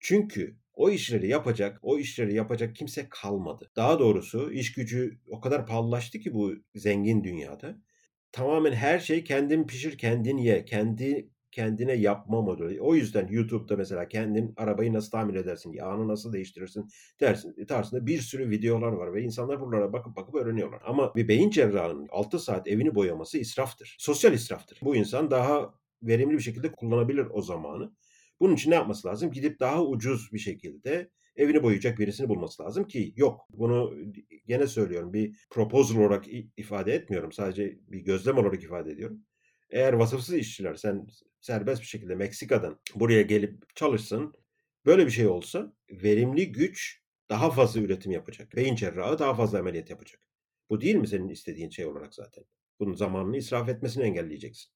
Çünkü 0.00 0.56
o 0.74 0.90
işleri 0.90 1.28
yapacak, 1.28 1.78
o 1.82 1.98
işleri 1.98 2.34
yapacak 2.34 2.76
kimse 2.76 3.08
kalmadı. 3.10 3.70
Daha 3.76 3.98
doğrusu 3.98 4.52
iş 4.52 4.72
gücü 4.72 5.18
o 5.28 5.40
kadar 5.40 5.66
pahalılaştı 5.66 6.18
ki 6.18 6.34
bu 6.34 6.54
zengin 6.74 7.24
dünyada. 7.24 7.78
Tamamen 8.32 8.72
her 8.72 8.98
şey 8.98 9.24
kendin 9.24 9.66
pişir, 9.66 9.98
kendin 9.98 10.38
ye, 10.38 10.64
kendi 10.64 11.30
kendine 11.54 11.92
yapma 11.92 12.42
modeli. 12.42 12.80
O 12.80 12.94
yüzden 12.94 13.28
YouTube'da 13.28 13.76
mesela 13.76 14.08
kendin 14.08 14.54
arabayı 14.56 14.92
nasıl 14.92 15.10
tamir 15.10 15.34
edersin, 15.34 15.72
yağını 15.72 16.08
nasıl 16.08 16.32
değiştirirsin 16.32 16.88
dersin 17.20 17.64
tarzında 17.64 18.06
bir 18.06 18.18
sürü 18.18 18.50
videolar 18.50 18.92
var 18.92 19.14
ve 19.14 19.22
insanlar 19.22 19.60
buralara 19.60 19.92
bakıp 19.92 20.16
bakıp 20.16 20.34
öğreniyorlar. 20.34 20.82
Ama 20.86 21.14
bir 21.14 21.28
beyin 21.28 21.50
cerrahının 21.50 22.08
6 22.10 22.38
saat 22.38 22.68
evini 22.68 22.94
boyaması 22.94 23.38
israftır. 23.38 23.96
Sosyal 23.98 24.32
israftır. 24.32 24.78
Bu 24.82 24.96
insan 24.96 25.30
daha 25.30 25.74
verimli 26.02 26.34
bir 26.34 26.42
şekilde 26.42 26.72
kullanabilir 26.72 27.26
o 27.30 27.42
zamanı. 27.42 27.92
Bunun 28.40 28.54
için 28.54 28.70
ne 28.70 28.74
yapması 28.74 29.08
lazım? 29.08 29.30
Gidip 29.30 29.60
daha 29.60 29.84
ucuz 29.84 30.32
bir 30.32 30.38
şekilde 30.38 31.10
evini 31.36 31.62
boyayacak 31.62 31.98
birisini 31.98 32.28
bulması 32.28 32.62
lazım 32.62 32.86
ki 32.86 33.12
yok. 33.16 33.40
Bunu 33.50 33.94
gene 34.46 34.66
söylüyorum 34.66 35.12
bir 35.12 35.46
proposal 35.50 35.96
olarak 35.96 36.24
ifade 36.56 36.94
etmiyorum. 36.94 37.32
Sadece 37.32 37.78
bir 37.88 38.00
gözlem 38.00 38.38
olarak 38.38 38.62
ifade 38.62 38.90
ediyorum. 38.90 39.20
Eğer 39.70 39.92
vasıfsız 39.92 40.34
işçiler 40.34 40.74
sen 40.74 41.06
serbest 41.40 41.82
bir 41.82 41.86
şekilde 41.86 42.14
Meksika'dan 42.14 42.80
buraya 42.94 43.22
gelip 43.22 43.76
çalışsın 43.76 44.32
böyle 44.86 45.06
bir 45.06 45.10
şey 45.10 45.26
olsa 45.26 45.72
verimli 45.90 46.52
güç 46.52 47.02
daha 47.28 47.50
fazla 47.50 47.80
üretim 47.80 48.12
yapacak. 48.12 48.56
Beyin 48.56 48.74
cerrahı 48.74 49.18
daha 49.18 49.34
fazla 49.34 49.58
ameliyat 49.58 49.90
yapacak. 49.90 50.20
Bu 50.70 50.80
değil 50.80 50.94
mi 50.94 51.08
senin 51.08 51.28
istediğin 51.28 51.70
şey 51.70 51.86
olarak 51.86 52.14
zaten? 52.14 52.44
Bunun 52.80 52.94
zamanını 52.94 53.36
israf 53.36 53.68
etmesini 53.68 54.04
engelleyeceksin. 54.04 54.73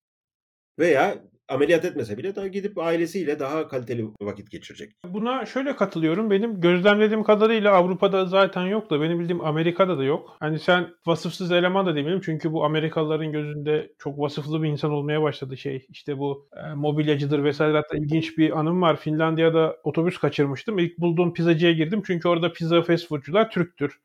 Veya 0.79 1.19
ameliyat 1.49 1.85
etmese 1.85 2.19
bile 2.19 2.37
daha 2.37 2.47
gidip 2.47 2.79
ailesiyle 2.79 3.39
daha 3.39 3.69
kaliteli 3.69 4.09
vakit 4.21 4.51
geçirecek. 4.51 4.93
Buna 5.05 5.47
şöyle 5.47 5.77
katılıyorum. 5.77 6.31
Benim 6.31 6.61
gözlemlediğim 6.61 7.23
kadarıyla 7.23 7.73
Avrupa'da 7.73 8.27
zaten 8.27 8.67
yok 8.67 8.91
da 8.91 9.01
benim 9.01 9.21
bildiğim 9.21 9.45
Amerika'da 9.45 9.99
da 9.99 10.05
yok. 10.05 10.37
Hani 10.41 10.59
sen 10.59 10.89
vasıfsız 11.07 11.53
eleman 11.53 11.87
da 11.87 11.97
demeyelim 11.97 12.21
çünkü 12.25 12.53
bu 12.53 12.65
Amerikalıların 12.65 13.33
gözünde 13.33 13.93
çok 13.99 14.19
vasıflı 14.19 14.63
bir 14.63 14.69
insan 14.69 14.91
olmaya 14.91 15.23
başladı 15.23 15.57
şey. 15.57 15.87
İşte 15.89 16.19
bu 16.19 16.49
e, 16.57 16.75
mobilyacıdır 16.75 17.45
vesaire. 17.45 17.77
Hatta 17.77 17.97
ilginç 17.97 18.39
bir 18.39 18.59
anım 18.59 18.83
var. 18.83 18.97
Finlandiya'da 18.97 19.77
otobüs 19.85 20.19
kaçırmıştım. 20.19 20.79
İlk 20.79 20.99
bulduğum 20.99 21.35
pizzacıya 21.35 21.73
girdim 21.73 22.03
çünkü 22.07 22.29
orada 22.29 22.53
pizza 22.53 22.83
fast 22.83 23.09
foodcular 23.09 23.51
Türktür. 23.51 23.99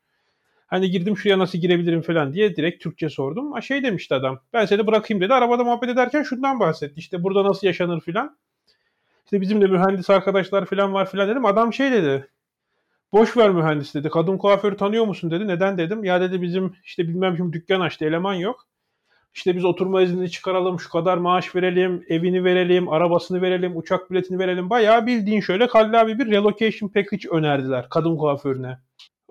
Hani 0.68 0.92
girdim 0.92 1.18
şuraya 1.18 1.40
nasıl 1.40 1.58
girebilirim 1.58 2.02
falan 2.02 2.34
diye 2.34 2.56
direkt 2.56 2.84
Türkçe 2.84 3.10
sordum. 3.10 3.52
Ha 3.52 3.62
şey 3.62 3.84
demişti 3.84 4.16
adam. 4.16 4.40
Ben 4.54 4.66
seni 4.66 4.88
bırakayım 4.88 5.22
dedi. 5.22 5.34
Arabada 5.34 5.64
muhabbet 5.64 5.90
ederken 5.90 6.24
şundan 6.24 6.60
bahsetti. 6.60 6.94
İşte 7.00 7.24
burada 7.24 7.44
nasıl 7.44 7.68
yaşanır 7.68 8.02
falan. 8.02 8.38
İşte 9.26 9.42
bizim 9.42 9.62
de 9.62 9.68
mühendis 9.68 10.10
arkadaşlar 10.10 10.66
falan 10.66 10.94
var 10.94 11.06
falan 11.06 11.30
dedim. 11.30 11.46
Adam 11.46 11.74
şey 11.74 11.92
dedi. 11.92 12.28
Boş 13.12 13.38
ver 13.38 13.50
mühendis 13.50 13.96
dedi. 13.96 14.10
Kadın 14.10 14.38
kuaförü 14.38 14.78
tanıyor 14.78 15.06
musun 15.06 15.32
dedi. 15.32 15.48
Neden 15.48 15.78
dedim. 15.78 16.04
Ya 16.04 16.22
dedi 16.22 16.42
bizim 16.42 16.76
işte 16.84 17.08
bilmem 17.08 17.36
kim 17.36 17.54
dükkan 17.54 17.80
açtı 17.80 18.06
eleman 18.06 18.34
yok. 18.34 18.68
İşte 19.36 19.56
biz 19.56 19.66
oturma 19.66 20.02
iznini 20.02 20.32
çıkaralım, 20.32 20.80
şu 20.80 20.90
kadar 20.90 21.18
maaş 21.18 21.56
verelim, 21.56 22.06
evini 22.10 22.44
verelim, 22.44 22.90
arabasını 22.90 23.42
verelim, 23.42 23.78
uçak 23.78 24.12
biletini 24.12 24.40
verelim. 24.40 24.70
Bayağı 24.70 25.06
bildiğin 25.06 25.42
şöyle 25.42 25.68
kallavi 25.68 26.20
bir 26.20 26.26
relocation 26.32 26.90
package 26.90 27.30
önerdiler 27.30 27.90
kadın 27.90 28.18
kuaförüne. 28.18 28.78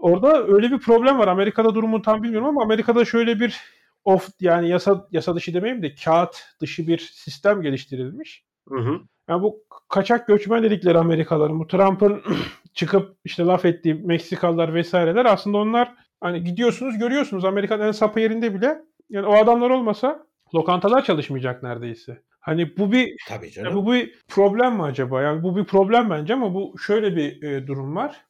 Orada 0.03 0.47
öyle 0.47 0.71
bir 0.71 0.79
problem 0.79 1.19
var. 1.19 1.29
Amerika'da 1.29 1.75
durumu 1.75 2.03
tam 2.03 2.23
bilmiyorum 2.23 2.49
ama 2.49 2.62
Amerika'da 2.62 3.05
şöyle 3.05 3.41
bir 3.41 3.61
off 4.05 4.29
yani 4.41 4.69
yasa 4.69 5.09
yasa 5.11 5.37
dışı 5.37 5.55
demeyeyim 5.55 5.83
de 5.83 5.95
kağıt 5.95 6.37
dışı 6.61 6.87
bir 6.87 6.99
sistem 6.99 7.62
geliştirilmiş. 7.62 8.45
Hı 8.69 8.79
hı. 8.79 9.01
Yani 9.29 9.43
bu 9.43 9.65
kaçak 9.88 10.27
göçmen 10.27 10.62
dedikleri 10.62 10.99
Amerikalıların 10.99 11.61
bu 11.61 11.67
Trump'ın 11.67 12.23
çıkıp 12.75 13.17
işte 13.25 13.43
laf 13.45 13.65
ettiği 13.65 13.95
Meksikalılar 13.95 14.75
vesaireler 14.75 15.25
aslında 15.25 15.59
onlar 15.59 15.95
hani 16.21 16.45
gidiyorsunuz 16.45 16.99
görüyorsunuz 16.99 17.45
Amerika'nın 17.45 17.87
en 17.87 17.93
sapı 17.93 18.21
yerinde 18.21 18.55
bile 18.55 18.79
yani 19.11 19.27
o 19.27 19.35
adamlar 19.35 19.71
olmasa 19.71 20.27
lokantalar 20.55 21.05
çalışmayacak 21.05 21.62
neredeyse. 21.62 22.23
Hani 22.41 22.77
bu 22.77 22.93
bir 22.93 23.17
Tabii 23.29 23.51
canım. 23.51 23.69
Yani 23.69 23.87
bu 23.87 23.93
bir 23.93 24.15
problem 24.29 24.75
mi 24.75 24.83
acaba? 24.83 25.23
Yani 25.23 25.43
bu 25.43 25.57
bir 25.57 25.65
problem 25.65 26.11
bence 26.11 26.35
ama 26.35 26.55
bu 26.55 26.79
şöyle 26.79 27.17
bir 27.17 27.43
e, 27.43 27.67
durum 27.67 27.97
var. 27.97 28.25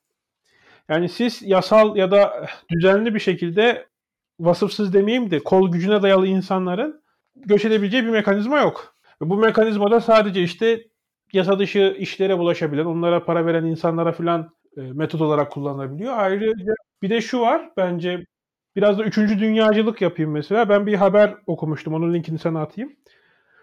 Yani 0.89 1.09
siz 1.09 1.43
yasal 1.43 1.97
ya 1.97 2.11
da 2.11 2.47
düzenli 2.71 3.15
bir 3.15 3.21
şekilde 3.21 3.87
vasıfsız 4.41 4.93
demeyeyim 4.93 5.31
de 5.31 5.39
kol 5.39 5.73
gücüne 5.73 6.03
dayalı 6.03 6.27
insanların 6.27 7.03
göç 7.37 7.65
edebileceği 7.65 8.05
bir 8.05 8.11
mekanizma 8.11 8.61
yok. 8.61 8.97
Bu 9.21 9.37
mekanizmada 9.37 10.01
sadece 10.01 10.43
işte 10.43 10.85
yasa 11.33 11.59
dışı 11.59 11.97
işlere 11.99 12.39
bulaşabilen, 12.39 12.85
onlara 12.85 13.25
para 13.25 13.47
veren 13.47 13.65
insanlara 13.65 14.13
filan 14.13 14.51
e, 14.77 14.81
metot 14.81 15.21
olarak 15.21 15.53
kullanılabiliyor. 15.53 16.13
Ayrıca 16.17 16.75
bir 17.03 17.11
de 17.11 17.21
şu 17.21 17.41
var 17.41 17.71
bence 17.77 18.27
biraz 18.77 18.99
da 18.99 19.05
üçüncü 19.05 19.39
dünyacılık 19.41 20.03
yapayım 20.03 20.31
mesela. 20.31 20.69
Ben 20.69 20.87
bir 20.87 20.95
haber 20.95 21.35
okumuştum. 21.47 21.95
Onun 21.95 22.15
linkini 22.15 22.39
sana 22.39 22.63
atayım. 22.63 22.93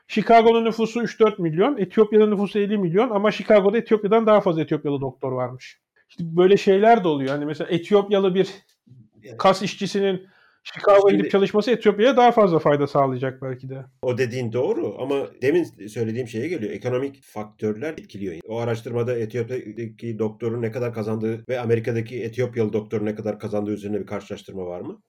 Chicago'nun 0.07 0.65
nüfusu 0.65 1.03
3-4 1.03 1.41
milyon, 1.41 1.77
Etiyopya'nın 1.77 2.31
nüfusu 2.31 2.59
50 2.59 2.77
milyon 2.77 3.09
ama 3.09 3.31
Chicago'da 3.31 3.77
Etiyopya'dan 3.77 4.27
daha 4.27 4.41
fazla 4.41 4.61
Etiyopyalı 4.61 5.01
doktor 5.01 5.31
varmış. 5.31 5.79
İşte 6.09 6.23
böyle 6.37 6.57
şeyler 6.57 7.03
de 7.03 7.07
oluyor. 7.07 7.29
Hani 7.29 7.45
mesela 7.45 7.69
Etiyopyalı 7.69 8.35
bir 8.35 8.49
kas 9.37 9.61
işçisinin 9.61 10.27
Chicago'ya 10.63 11.17
gidip 11.17 11.31
çalışması 11.31 11.71
Etiyopya'ya 11.71 12.17
daha 12.17 12.31
fazla 12.31 12.59
fayda 12.59 12.87
sağlayacak 12.87 13.41
belki 13.41 13.69
de. 13.69 13.85
O 14.01 14.17
dediğin 14.17 14.53
doğru 14.53 14.95
ama 14.99 15.27
demin 15.41 15.87
söylediğim 15.87 16.27
şeye 16.27 16.47
geliyor. 16.47 16.71
Ekonomik 16.71 17.23
faktörler 17.23 17.91
etkiliyor. 17.91 18.35
O 18.47 18.59
araştırmada 18.59 19.17
Etiyopya'daki 19.17 20.19
doktorun 20.19 20.61
ne 20.61 20.71
kadar 20.71 20.93
kazandığı 20.93 21.43
ve 21.49 21.59
Amerika'daki 21.59 22.23
Etiyopyalı 22.23 22.73
doktorun 22.73 23.05
ne 23.05 23.15
kadar 23.15 23.39
kazandığı 23.39 23.71
üzerine 23.71 23.99
bir 23.99 24.05
karşılaştırma 24.05 24.65
var 24.65 24.81
mı? 24.81 25.01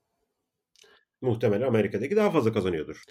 Muhtemelen 1.21 1.67
Amerika'daki 1.67 2.17
daha 2.17 2.31
fazla 2.31 2.53
kazanıyordur. 2.53 3.05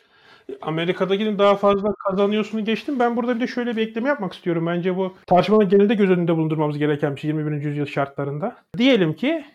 Amerika'dakinin 0.62 1.39
daha 1.39 1.55
fazla 1.55 1.93
kazanıyorsunu 1.93 2.65
geçtim. 2.65 2.99
Ben 2.99 3.17
burada 3.17 3.35
bir 3.35 3.41
de 3.41 3.47
şöyle 3.47 3.75
bir 3.77 3.88
ekleme 3.88 4.09
yapmak 4.09 4.33
istiyorum. 4.33 4.67
Bence 4.67 4.97
bu 4.97 5.13
tartışmanın 5.27 5.69
genelde 5.69 5.93
göz 5.93 6.09
önünde 6.09 6.35
bulundurmamız 6.35 6.77
gereken 6.77 7.15
bir 7.15 7.21
şey 7.21 7.27
21. 7.27 7.65
yüzyıl 7.65 7.85
şartlarında. 7.85 8.55
Diyelim 8.77 9.13
ki 9.13 9.45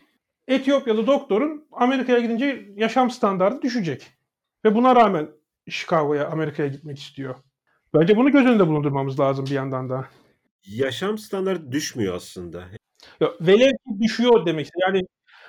Etiyopyalı 0.48 1.06
doktorun 1.06 1.66
Amerika'ya 1.72 2.20
gidince 2.20 2.66
yaşam 2.76 3.10
standartı 3.10 3.62
düşecek. 3.62 4.06
Ve 4.64 4.74
buna 4.74 4.96
rağmen 4.96 5.28
Chicago'ya, 5.68 6.28
Amerika'ya 6.28 6.68
gitmek 6.68 6.98
istiyor. 6.98 7.34
Bence 7.94 8.16
bunu 8.16 8.32
göz 8.32 8.46
önünde 8.46 8.68
bulundurmamız 8.68 9.20
lazım 9.20 9.46
bir 9.46 9.50
yandan 9.50 9.90
da. 9.90 10.08
Yaşam 10.66 11.18
standartı 11.18 11.72
düşmüyor 11.72 12.14
aslında. 12.14 12.64
Ya, 13.20 13.28
velev 13.40 13.70
ki 13.70 14.00
düşüyor 14.00 14.46
demek. 14.46 14.68
Yani 14.86 15.02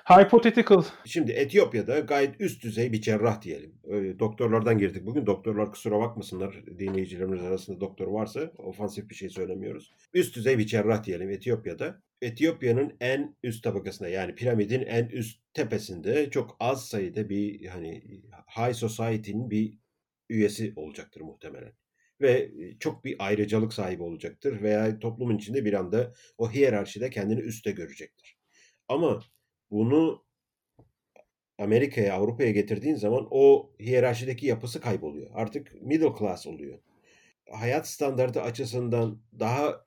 Hypothetical. 0.09 0.83
Şimdi 1.05 1.31
Etiyopya'da 1.31 1.99
gayet 1.99 2.41
üst 2.41 2.63
düzey 2.63 2.91
bir 2.91 3.01
cerrah 3.01 3.41
diyelim. 3.41 3.75
Doktorlardan 4.19 4.77
girdik 4.77 5.05
bugün. 5.05 5.25
Doktorlar 5.25 5.71
kusura 5.71 5.99
bakmasınlar. 5.99 6.65
Dinleyicilerimiz 6.79 7.41
arasında 7.41 7.79
doktor 7.79 8.07
varsa 8.07 8.51
ofansif 8.57 9.09
bir 9.09 9.15
şey 9.15 9.29
söylemiyoruz. 9.29 9.93
Üst 10.13 10.35
düzey 10.35 10.57
bir 10.57 10.65
cerrah 10.65 11.03
diyelim 11.03 11.29
Etiyopya'da. 11.29 12.01
Etiyopya'nın 12.21 12.97
en 12.99 13.35
üst 13.43 13.63
tabakasında 13.63 14.09
yani 14.09 14.35
piramidin 14.35 14.81
en 14.81 15.05
üst 15.05 15.41
tepesinde 15.53 16.29
çok 16.29 16.57
az 16.59 16.87
sayıda 16.87 17.29
bir 17.29 17.65
hani 17.65 18.03
high 18.57 18.73
society'nin 18.73 19.51
bir 19.51 19.77
üyesi 20.29 20.73
olacaktır 20.75 21.21
muhtemelen 21.21 21.73
ve 22.21 22.51
çok 22.79 23.05
bir 23.05 23.15
ayrıcalık 23.19 23.73
sahibi 23.73 24.03
olacaktır 24.03 24.61
veya 24.61 24.99
toplumun 24.99 25.37
içinde 25.37 25.65
bir 25.65 25.73
anda 25.73 26.13
o 26.37 26.51
hiyerarşide 26.51 27.09
kendini 27.09 27.39
üstte 27.39 27.71
görecektir. 27.71 28.37
Ama 28.87 29.21
bunu 29.71 30.25
Amerika'ya, 31.57 32.13
Avrupa'ya 32.13 32.51
getirdiğin 32.51 32.95
zaman 32.95 33.27
o 33.31 33.71
hiyerarşideki 33.79 34.47
yapısı 34.47 34.81
kayboluyor. 34.81 35.31
Artık 35.33 35.81
middle 35.81 36.13
class 36.19 36.47
oluyor. 36.47 36.79
Hayat 37.51 37.87
standartı 37.87 38.41
açısından 38.41 39.21
daha 39.39 39.85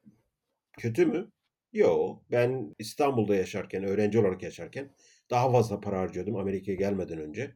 kötü 0.79 1.07
mü? 1.07 1.31
Yok. 1.73 2.25
Ben 2.31 2.75
İstanbul'da 2.79 3.35
yaşarken, 3.35 3.85
öğrenci 3.85 4.19
olarak 4.19 4.43
yaşarken 4.43 4.91
daha 5.31 5.53
fazla 5.53 5.81
para 5.81 6.01
harcıyordum 6.01 6.37
Amerika'ya 6.37 6.77
gelmeden 6.79 7.19
önce 7.19 7.55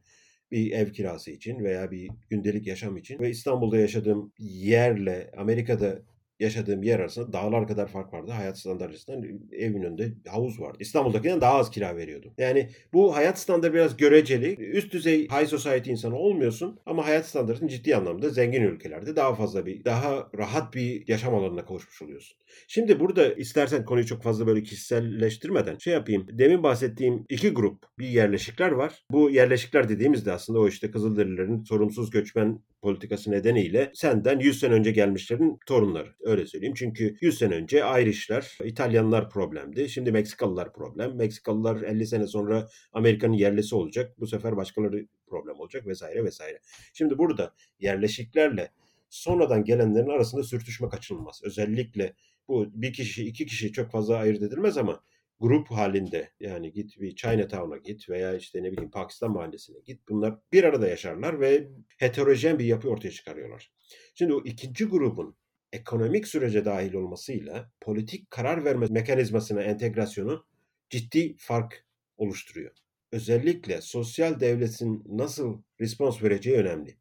bir 0.51 0.71
ev 0.71 0.91
kirası 0.91 1.31
için 1.31 1.63
veya 1.63 1.91
bir 1.91 2.09
gündelik 2.29 2.67
yaşam 2.67 2.97
için 2.97 3.19
ve 3.19 3.29
İstanbul'da 3.29 3.77
yaşadığım 3.77 4.33
yerle 4.39 5.31
Amerika'da 5.37 6.01
yaşadığım 6.43 6.83
yer 6.83 6.99
arasında 6.99 7.33
dağlar 7.33 7.67
kadar 7.67 7.87
fark 7.87 8.13
vardı. 8.13 8.31
Hayat 8.31 8.59
standartından 8.59 9.23
evin 9.51 9.83
önünde 9.83 10.13
havuz 10.27 10.61
vardı. 10.61 10.77
İstanbul'dakinden 10.79 11.41
daha 11.41 11.53
az 11.53 11.71
kira 11.71 11.97
veriyordum. 11.97 12.33
Yani 12.37 12.69
bu 12.93 13.15
hayat 13.15 13.39
standartı 13.39 13.73
biraz 13.73 13.97
göreceli. 13.97 14.55
Üst 14.55 14.93
düzey 14.93 15.27
high 15.27 15.47
society 15.47 15.91
insanı 15.91 16.15
olmuyorsun 16.15 16.79
ama 16.85 17.05
hayat 17.05 17.25
standartın 17.25 17.67
ciddi 17.67 17.95
anlamda 17.95 18.29
zengin 18.29 18.61
ülkelerde 18.61 19.15
daha 19.15 19.35
fazla 19.35 19.65
bir, 19.65 19.85
daha 19.85 20.29
rahat 20.37 20.73
bir 20.73 21.07
yaşam 21.07 21.35
alanına 21.35 21.65
kavuşmuş 21.65 22.01
oluyorsun. 22.01 22.37
Şimdi 22.67 22.99
burada 22.99 23.33
istersen 23.33 23.85
konuyu 23.85 24.05
çok 24.05 24.23
fazla 24.23 24.47
böyle 24.47 24.63
kişiselleştirmeden 24.63 25.77
şey 25.77 25.93
yapayım. 25.93 26.27
Demin 26.31 26.63
bahsettiğim 26.63 27.25
iki 27.29 27.49
grup 27.49 27.83
bir 27.99 28.07
yerleşikler 28.07 28.71
var. 28.71 29.03
Bu 29.11 29.29
yerleşikler 29.29 29.89
dediğimizde 29.89 30.31
aslında 30.31 30.59
o 30.59 30.67
işte 30.67 30.91
Kızılderililerin 30.91 31.63
sorumsuz 31.63 32.09
göçmen 32.09 32.59
politikası 32.83 33.31
nedeniyle 33.31 33.91
senden 33.93 34.39
100 34.39 34.59
sene 34.59 34.73
önce 34.73 34.91
gelmişlerin 34.91 35.59
torunları. 35.65 36.09
Öyle 36.21 36.47
söyleyeyim. 36.47 36.73
Çünkü 36.77 37.15
100 37.21 37.37
sene 37.37 37.55
önce 37.55 37.77
Irish'ler, 37.77 38.57
İtalyanlar 38.63 39.29
problemdi. 39.29 39.89
Şimdi 39.89 40.11
Meksikalılar 40.11 40.73
problem. 40.73 41.15
Meksikalılar 41.15 41.81
50 41.81 42.07
sene 42.07 42.27
sonra 42.27 42.67
Amerika'nın 42.93 43.33
yerlisi 43.33 43.75
olacak. 43.75 44.19
Bu 44.19 44.27
sefer 44.27 44.57
başkaları 44.57 45.07
problem 45.27 45.59
olacak 45.59 45.87
vesaire 45.87 46.23
vesaire. 46.23 46.59
Şimdi 46.93 47.17
burada 47.17 47.53
yerleşiklerle 47.79 48.71
sonradan 49.09 49.63
gelenlerin 49.63 50.09
arasında 50.09 50.43
sürtüşme 50.43 50.89
kaçınılmaz. 50.89 51.41
Özellikle 51.43 52.13
bu 52.47 52.67
bir 52.73 52.93
kişi, 52.93 53.25
iki 53.25 53.45
kişi 53.45 53.71
çok 53.71 53.91
fazla 53.91 54.15
ayırt 54.15 54.41
edilmez 54.41 54.77
ama 54.77 55.03
grup 55.43 55.71
halinde 55.71 56.31
yani 56.39 56.71
git 56.71 56.99
bir 56.99 57.15
Chinatown'a 57.15 57.77
git 57.77 58.09
veya 58.09 58.35
işte 58.35 58.63
ne 58.63 58.71
bileyim 58.71 58.91
Pakistan 58.91 59.31
mahallesine 59.31 59.79
git. 59.85 60.09
Bunlar 60.09 60.39
bir 60.53 60.63
arada 60.63 60.87
yaşarlar 60.87 61.39
ve 61.39 61.67
heterojen 61.97 62.59
bir 62.59 62.65
yapı 62.65 62.89
ortaya 62.89 63.11
çıkarıyorlar. 63.11 63.71
Şimdi 64.15 64.33
o 64.33 64.41
ikinci 64.45 64.85
grubun 64.85 65.35
ekonomik 65.73 66.27
sürece 66.27 66.65
dahil 66.65 66.93
olmasıyla 66.93 67.71
politik 67.81 68.31
karar 68.31 68.65
verme 68.65 68.87
mekanizmasına 68.89 69.61
entegrasyonu 69.61 70.45
ciddi 70.89 71.35
fark 71.37 71.85
oluşturuyor. 72.17 72.71
Özellikle 73.11 73.81
sosyal 73.81 74.39
devletin 74.39 75.03
nasıl 75.05 75.61
respons 75.79 76.23
vereceği 76.23 76.57
önemli. 76.57 76.97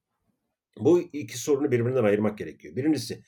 Bu 0.78 1.00
iki 1.00 1.38
sorunu 1.38 1.70
birbirinden 1.70 2.04
ayırmak 2.04 2.38
gerekiyor. 2.38 2.76
Birincisi 2.76 3.22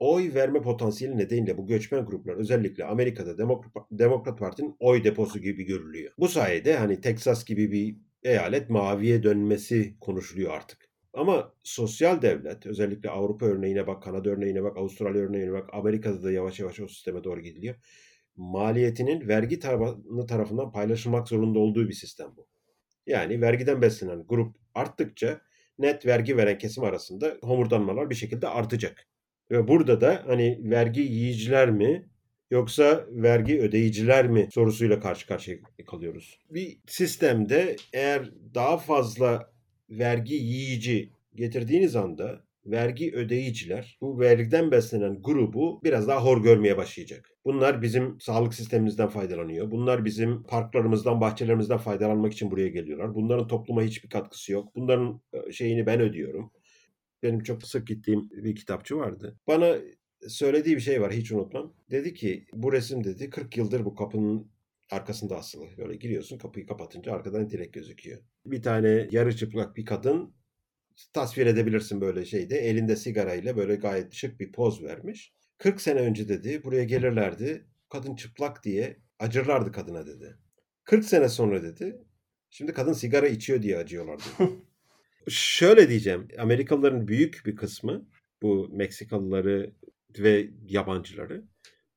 oy 0.00 0.34
verme 0.34 0.62
potansiyeli 0.62 1.18
nedeniyle 1.18 1.58
bu 1.58 1.66
göçmen 1.66 2.06
gruplar 2.06 2.34
özellikle 2.34 2.84
Amerika'da 2.84 3.38
Demokrat, 3.38 3.86
Demokrat 3.90 4.38
Parti'nin 4.38 4.76
oy 4.80 5.04
deposu 5.04 5.38
gibi 5.38 5.64
görülüyor. 5.64 6.12
Bu 6.18 6.28
sayede 6.28 6.76
hani 6.76 7.00
Texas 7.00 7.44
gibi 7.44 7.72
bir 7.72 7.96
eyalet 8.22 8.70
maviye 8.70 9.22
dönmesi 9.22 9.96
konuşuluyor 10.00 10.52
artık. 10.52 10.90
Ama 11.14 11.54
sosyal 11.62 12.22
devlet 12.22 12.66
özellikle 12.66 13.10
Avrupa 13.10 13.46
örneğine 13.46 13.86
bak, 13.86 14.02
Kanada 14.02 14.30
örneğine 14.30 14.62
bak, 14.62 14.76
Avustralya 14.76 15.22
örneğine 15.22 15.52
bak, 15.52 15.70
Amerika'da 15.72 16.22
da 16.22 16.32
yavaş 16.32 16.60
yavaş 16.60 16.80
o 16.80 16.88
sisteme 16.88 17.24
doğru 17.24 17.40
gidiliyor. 17.40 17.74
Maliyetinin 18.36 19.28
vergi 19.28 19.58
tabanı 19.58 20.26
tarafından 20.26 20.72
paylaşılmak 20.72 21.28
zorunda 21.28 21.58
olduğu 21.58 21.88
bir 21.88 21.94
sistem 21.94 22.36
bu. 22.36 22.48
Yani 23.06 23.40
vergiden 23.40 23.82
beslenen 23.82 24.24
grup 24.28 24.56
arttıkça 24.74 25.40
net 25.78 26.06
vergi 26.06 26.36
veren 26.36 26.58
kesim 26.58 26.84
arasında 26.84 27.36
homurdanmalar 27.42 28.10
bir 28.10 28.14
şekilde 28.14 28.48
artacak. 28.48 29.06
Ve 29.50 29.68
burada 29.68 30.00
da 30.00 30.22
hani 30.26 30.60
vergi 30.62 31.00
yiyiciler 31.00 31.70
mi 31.70 32.08
yoksa 32.50 33.06
vergi 33.10 33.60
ödeyiciler 33.60 34.28
mi 34.28 34.48
sorusuyla 34.54 35.00
karşı 35.00 35.26
karşıya 35.26 35.56
kalıyoruz. 35.86 36.38
Bir 36.50 36.78
sistemde 36.86 37.76
eğer 37.92 38.30
daha 38.54 38.78
fazla 38.78 39.52
vergi 39.90 40.34
yiyici 40.34 41.10
getirdiğiniz 41.34 41.96
anda 41.96 42.44
vergi 42.66 43.12
ödeyiciler 43.14 43.98
bu 44.00 44.20
vergiden 44.20 44.70
beslenen 44.70 45.22
grubu 45.22 45.80
biraz 45.84 46.08
daha 46.08 46.24
hor 46.24 46.42
görmeye 46.42 46.76
başlayacak. 46.76 47.30
Bunlar 47.44 47.82
bizim 47.82 48.20
sağlık 48.20 48.54
sistemimizden 48.54 49.08
faydalanıyor. 49.08 49.70
Bunlar 49.70 50.04
bizim 50.04 50.42
parklarımızdan, 50.42 51.20
bahçelerimizden 51.20 51.78
faydalanmak 51.78 52.32
için 52.32 52.50
buraya 52.50 52.68
geliyorlar. 52.68 53.14
Bunların 53.14 53.48
topluma 53.48 53.82
hiçbir 53.82 54.08
katkısı 54.08 54.52
yok. 54.52 54.74
Bunların 54.76 55.20
şeyini 55.50 55.86
ben 55.86 56.00
ödüyorum 56.00 56.50
benim 57.22 57.42
çok 57.42 57.62
sık 57.62 57.86
gittiğim 57.86 58.30
bir 58.30 58.56
kitapçı 58.56 58.96
vardı. 58.96 59.38
Bana 59.46 59.76
söylediği 60.28 60.76
bir 60.76 60.80
şey 60.80 61.00
var 61.00 61.12
hiç 61.12 61.32
unutmam. 61.32 61.74
Dedi 61.90 62.14
ki 62.14 62.46
bu 62.52 62.72
resim 62.72 63.04
dedi 63.04 63.30
40 63.30 63.56
yıldır 63.56 63.84
bu 63.84 63.94
kapının 63.94 64.50
arkasında 64.90 65.36
asılı. 65.36 65.66
Böyle 65.78 65.96
giriyorsun 65.96 66.38
kapıyı 66.38 66.66
kapatınca 66.66 67.12
arkadan 67.12 67.50
direkt 67.50 67.74
gözüküyor. 67.74 68.22
Bir 68.46 68.62
tane 68.62 69.08
yarı 69.10 69.36
çıplak 69.36 69.76
bir 69.76 69.84
kadın 69.84 70.34
tasvir 71.12 71.46
edebilirsin 71.46 72.00
böyle 72.00 72.24
şeyde. 72.24 72.58
Elinde 72.58 72.96
sigarayla 72.96 73.56
böyle 73.56 73.74
gayet 73.74 74.12
şık 74.12 74.40
bir 74.40 74.52
poz 74.52 74.82
vermiş. 74.82 75.34
40 75.58 75.80
sene 75.80 76.00
önce 76.00 76.28
dedi 76.28 76.64
buraya 76.64 76.84
gelirlerdi. 76.84 77.66
Kadın 77.88 78.14
çıplak 78.14 78.64
diye 78.64 78.96
acırlardı 79.18 79.72
kadına 79.72 80.06
dedi. 80.06 80.38
40 80.84 81.04
sene 81.04 81.28
sonra 81.28 81.62
dedi. 81.62 82.04
Şimdi 82.50 82.72
kadın 82.72 82.92
sigara 82.92 83.28
içiyor 83.28 83.62
diye 83.62 83.76
acıyorlar 83.76 84.18
dedi. 84.18 84.50
Şöyle 85.28 85.88
diyeceğim. 85.88 86.28
Amerikalıların 86.38 87.08
büyük 87.08 87.42
bir 87.46 87.56
kısmı 87.56 88.08
bu 88.42 88.68
Meksikalıları 88.72 89.72
ve 90.18 90.50
yabancıları 90.68 91.44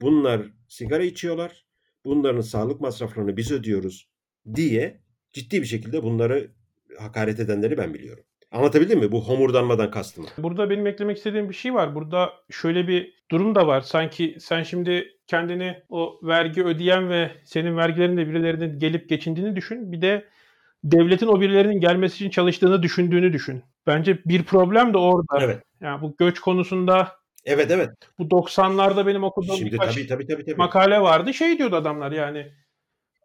bunlar 0.02 0.42
sigara 0.68 1.04
içiyorlar. 1.04 1.66
Bunların 2.06 2.42
sağlık 2.42 2.82
masraflarını 2.82 3.38
biz 3.38 3.52
ödüyoruz 3.52 4.10
diye 4.56 5.02
ciddi 5.34 5.62
bir 5.62 5.68
şekilde 5.68 6.04
bunları 6.04 6.52
hakaret 7.00 7.40
edenleri 7.40 7.78
ben 7.78 7.94
biliyorum. 7.94 8.24
Anlatabildim 8.52 9.00
mi? 9.00 9.12
Bu 9.12 9.28
homurdanmadan 9.28 9.92
kastım. 9.92 10.26
Burada 10.38 10.70
benim 10.70 10.88
eklemek 10.88 11.18
istediğim 11.18 11.50
bir 11.50 11.54
şey 11.54 11.74
var. 11.74 11.96
Burada 11.96 12.34
şöyle 12.50 12.88
bir 12.88 13.14
durum 13.32 13.56
da 13.56 13.68
var. 13.68 13.82
Sanki 13.82 14.38
sen 14.40 14.64
şimdi 14.64 15.18
kendini 15.28 15.84
o 15.90 16.20
vergi 16.24 16.64
ödeyen 16.64 17.10
ve 17.10 17.32
senin 17.46 17.78
vergilerin 17.78 18.18
de 18.18 18.28
birilerinin 18.28 18.80
gelip 18.80 19.10
geçindiğini 19.10 19.56
düşün. 19.56 19.92
Bir 19.92 20.02
de 20.02 20.26
devletin 20.84 21.28
o 21.28 21.42
birilerinin 21.42 21.80
gelmesi 21.80 22.16
için 22.16 22.30
çalıştığını 22.30 22.84
düşündüğünü 22.84 23.34
düşün. 23.34 23.64
Bence 23.88 24.20
bir 24.26 24.44
problem 24.44 24.94
de 24.94 24.98
orada. 24.98 25.40
Evet. 25.42 25.64
Yani 25.82 26.02
bu 26.02 26.16
göç 26.18 26.40
konusunda 26.40 27.12
Evet 27.46 27.72
evet. 27.72 27.90
Bu 28.20 28.24
90'larda 28.24 29.08
benim 29.08 29.24
okuduğum 29.24 29.56
Şimdi 29.56 29.72
birkaç 29.72 29.96
tabii, 29.96 30.08
tabii, 30.08 30.28
tabii, 30.28 30.46
tabii. 30.46 30.56
makale 30.56 31.02
vardı. 31.02 31.34
Şey 31.34 31.58
diyordu 31.58 31.76
adamlar 31.76 32.12
yani 32.12 32.52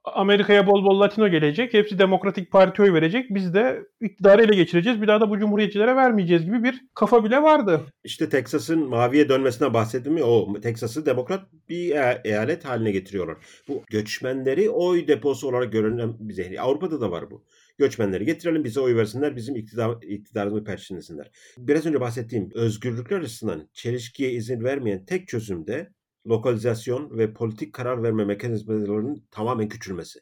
Amerika'ya 0.04 0.66
bol 0.66 0.84
bol 0.84 1.00
Latino 1.00 1.28
gelecek. 1.28 1.74
Hepsi 1.74 1.98
Demokratik 1.98 2.50
Parti 2.50 2.82
oy 2.82 2.92
verecek. 2.92 3.26
Biz 3.30 3.54
de 3.54 3.82
iktidarı 4.00 4.42
ele 4.42 4.56
geçireceğiz. 4.56 5.02
Bir 5.02 5.08
daha 5.08 5.20
da 5.20 5.30
bu 5.30 5.38
cumhuriyetçilere 5.38 5.96
vermeyeceğiz 5.96 6.44
gibi 6.44 6.64
bir 6.64 6.84
kafa 6.94 7.24
bile 7.24 7.42
vardı. 7.42 7.80
İşte 8.04 8.28
Teksas'ın 8.28 8.88
maviye 8.88 9.28
dönmesine 9.28 9.74
bahsettim 9.74 10.12
mi? 10.12 10.22
O 10.22 10.60
Teksas'ı 10.60 11.06
demokrat 11.06 11.46
bir 11.68 11.90
e- 11.90 12.20
eyalet 12.24 12.64
haline 12.64 12.90
getiriyorlar. 12.90 13.36
Bu 13.68 13.82
göçmenleri 13.90 14.70
oy 14.70 15.08
deposu 15.08 15.48
olarak 15.48 15.72
görünen 15.72 16.14
bize. 16.20 16.60
Avrupa'da 16.60 17.00
da 17.00 17.10
var 17.10 17.30
bu. 17.30 17.44
Göçmenleri 17.78 18.24
getirelim 18.24 18.64
bize 18.64 18.80
oy 18.80 18.96
versinler 18.96 19.36
bizim 19.36 19.56
iktidar, 19.56 20.02
iktidarımızı 20.02 20.64
perçinlesinler. 20.64 21.30
Biraz 21.58 21.86
önce 21.86 22.00
bahsettiğim 22.00 22.50
özgürlükler 22.54 23.20
açısından 23.20 23.68
çelişkiye 23.72 24.30
izin 24.30 24.64
vermeyen 24.64 25.04
tek 25.04 25.28
çözüm 25.28 25.66
de 25.66 25.88
lokalizasyon 26.26 27.18
ve 27.18 27.32
politik 27.32 27.72
karar 27.72 28.02
verme 28.02 28.24
mekanizmalarının 28.24 29.26
tamamen 29.30 29.68
küçülmesi. 29.68 30.20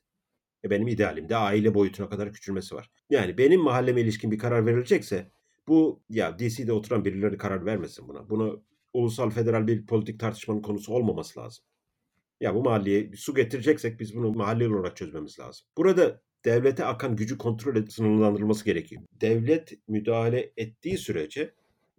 E 0.65 0.71
benim 0.71 0.89
idealim 0.89 1.29
de 1.29 1.37
aile 1.37 1.75
boyutuna 1.75 2.09
kadar 2.09 2.33
küçülmesi 2.33 2.75
var. 2.75 2.91
Yani 3.11 3.39
benim 3.39 3.61
mahalleme 3.61 4.01
ilişkin 4.01 4.31
bir 4.31 4.39
karar 4.39 4.67
verilecekse 4.67 5.31
bu 5.69 6.03
ya 6.09 6.39
DC'de 6.39 6.73
oturan 6.73 7.05
birileri 7.05 7.39
karar 7.39 7.67
vermesin 7.67 8.09
buna. 8.09 8.31
Bunu 8.31 8.63
ulusal 8.93 9.31
federal 9.31 9.67
bir 9.67 9.87
politik 9.87 10.21
tartışmanın 10.21 10.63
konusu 10.63 10.93
olmaması 10.93 11.41
lazım. 11.41 11.65
Ya 12.41 12.55
bu 12.55 12.63
mahalleye 12.63 13.11
su 13.17 13.35
getireceksek 13.35 14.01
biz 14.01 14.17
bunu 14.17 14.33
mahalli 14.33 14.69
olarak 14.69 14.97
çözmemiz 14.97 15.39
lazım. 15.39 15.67
Burada 15.77 16.23
devlete 16.45 16.85
akan 16.85 17.17
gücü 17.17 17.39
kontrol 17.39 17.77
edip 17.77 17.93
sınırlandırılması 17.93 18.65
gerekiyor. 18.65 19.03
Devlet 19.13 19.89
müdahale 19.89 20.53
ettiği 20.57 20.99
sürece 20.99 21.55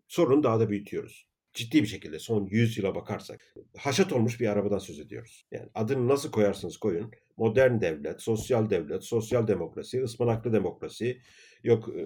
sorunu 0.08 0.44
daha 0.44 0.60
da 0.60 0.70
büyütüyoruz. 0.70 1.27
Ciddi 1.58 1.84
bir 1.84 1.88
şekilde 1.88 2.20
son 2.20 2.46
100 2.46 2.78
yıla 2.78 2.96
bakarsak 2.96 3.56
haşat 3.78 4.14
olmuş 4.14 4.40
bir 4.40 4.48
arabadan 4.48 4.78
söz 4.78 5.00
ediyoruz. 5.00 5.46
Yani 5.52 5.70
adını 5.76 6.08
nasıl 6.08 6.32
koyarsınız 6.32 6.78
koyun. 6.78 7.12
Modern 7.38 7.82
devlet, 7.82 8.22
sosyal 8.22 8.70
devlet, 8.70 9.04
sosyal 9.04 9.48
demokrasi, 9.48 10.04
ıspanaklı 10.04 10.54
demokrasi, 10.54 11.22
yok 11.64 11.90
e, 11.90 12.06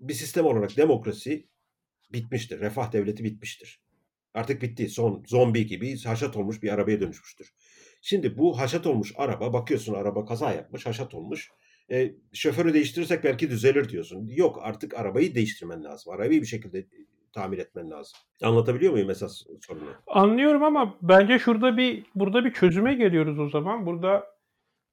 bir 0.00 0.14
sistem 0.14 0.46
olarak 0.46 0.76
demokrasi 0.76 1.48
bitmiştir. 2.12 2.60
Refah 2.60 2.92
devleti 2.92 3.24
bitmiştir. 3.24 3.80
Artık 4.34 4.62
bitti. 4.62 4.88
Son 4.88 5.24
zombi 5.26 5.66
gibi 5.66 5.98
haşat 6.02 6.36
olmuş 6.36 6.62
bir 6.62 6.68
arabaya 6.68 7.00
dönüşmüştür. 7.00 7.54
Şimdi 8.02 8.38
bu 8.38 8.58
haşat 8.58 8.86
olmuş 8.86 9.12
araba 9.16 9.52
bakıyorsun 9.52 9.94
araba 9.94 10.24
kaza 10.24 10.52
yapmış 10.52 10.86
haşat 10.86 11.14
olmuş. 11.14 11.50
E, 11.90 12.14
şoförü 12.32 12.74
değiştirirsek 12.74 13.24
belki 13.24 13.50
düzelir 13.50 13.88
diyorsun. 13.88 14.28
Yok 14.28 14.58
artık 14.62 14.94
arabayı 14.94 15.34
değiştirmen 15.34 15.84
lazım. 15.84 16.12
Arabayı 16.12 16.40
bir 16.40 16.46
şekilde 16.46 16.86
tamir 17.34 17.58
etmen 17.58 17.90
lazım. 17.90 18.18
Anlatabiliyor 18.42 18.92
muyum 18.92 19.10
esas 19.10 19.42
sorunu? 19.66 19.84
Anlıyorum 20.06 20.62
ama 20.62 20.94
bence 21.02 21.38
şurada 21.38 21.76
bir 21.76 22.04
burada 22.14 22.44
bir 22.44 22.52
çözüme 22.52 22.94
geliyoruz 22.94 23.38
o 23.38 23.48
zaman. 23.48 23.86
Burada 23.86 24.26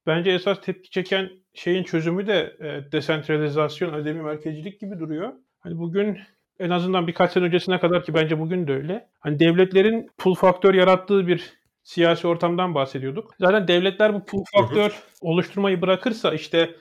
bence 0.06 0.30
esas 0.30 0.60
tepki 0.60 0.90
çeken 0.90 1.30
şeyin 1.54 1.84
çözümü 1.84 2.26
de 2.26 2.56
e, 2.60 2.92
desentralizasyon, 2.92 3.94
ödemi 3.94 4.22
merkezcilik 4.22 4.80
gibi 4.80 4.98
duruyor. 4.98 5.32
Hani 5.60 5.78
bugün 5.78 6.18
en 6.58 6.70
azından 6.70 7.06
birkaç 7.06 7.32
sene 7.32 7.44
öncesine 7.44 7.80
kadar 7.80 8.04
ki 8.04 8.14
bence 8.14 8.38
bugün 8.38 8.66
de 8.66 8.72
öyle. 8.72 9.08
Hani 9.20 9.38
devletlerin 9.38 10.10
pull 10.18 10.34
faktör 10.34 10.74
yarattığı 10.74 11.26
bir 11.26 11.52
siyasi 11.82 12.26
ortamdan 12.26 12.74
bahsediyorduk. 12.74 13.34
Zaten 13.40 13.68
devletler 13.68 14.14
bu 14.14 14.24
pull 14.24 14.44
faktör 14.56 15.02
oluşturmayı 15.20 15.82
bırakırsa 15.82 16.34
işte 16.34 16.74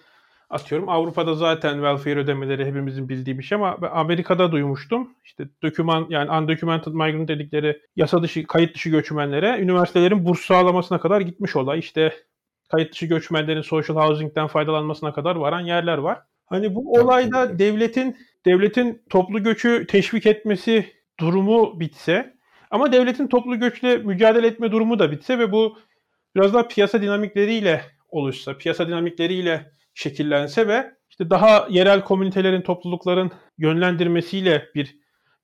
atıyorum 0.52 0.90
Avrupa'da 0.90 1.36
zaten 1.36 1.74
welfare 1.74 2.20
ödemeleri 2.20 2.66
hepimizin 2.66 3.10
bildiği 3.10 3.38
bir 3.38 3.44
şey 3.44 3.56
ama 3.56 3.78
Amerika'da 3.92 4.52
duymuştum. 4.52 5.10
İşte 5.26 5.48
döküman 5.64 6.06
yani 6.10 6.32
undocumented 6.32 6.92
migrant 6.94 7.28
dedikleri 7.28 7.82
yasa 7.96 8.24
dışı 8.24 8.48
kayıt 8.48 8.76
dışı 8.76 8.90
göçmenlere 8.90 9.60
üniversitelerin 9.60 10.26
burs 10.26 10.40
sağlamasına 10.42 11.00
kadar 11.00 11.22
gitmiş 11.22 11.56
olay. 11.56 11.80
İşte 11.80 12.14
kayıt 12.72 12.94
dışı 12.94 13.06
göçmenlerin 13.06 13.62
social 13.62 13.98
housing'den 13.98 14.48
faydalanmasına 14.48 15.14
kadar 15.14 15.36
varan 15.36 15.62
yerler 15.62 15.98
var. 15.98 16.20
Hani 16.46 16.76
bu 16.76 16.94
olayda 16.94 17.60
devletin 17.60 18.18
devletin 18.46 19.02
toplu 19.10 19.44
göçü 19.44 19.88
teşvik 19.88 20.26
etmesi 20.26 20.86
durumu 21.20 21.80
bitse 21.80 22.34
ama 22.72 22.92
devletin 22.92 23.28
toplu 23.28 23.60
göçle 23.60 23.98
mücadele 23.98 24.48
etme 24.48 24.72
durumu 24.72 25.00
da 25.00 25.12
bitse 25.12 25.40
ve 25.40 25.52
bu 25.52 25.78
biraz 26.36 26.54
daha 26.54 26.68
piyasa 26.68 27.02
dinamikleriyle 27.02 27.82
oluşsa, 28.10 28.58
piyasa 28.58 28.88
dinamikleriyle 28.88 29.72
şekillense 30.02 30.68
ve 30.68 30.92
işte 31.10 31.30
daha 31.30 31.68
yerel 31.70 32.04
komünitelerin, 32.04 32.62
toplulukların 32.62 33.32
yönlendirmesiyle 33.58 34.70
bir 34.76 34.98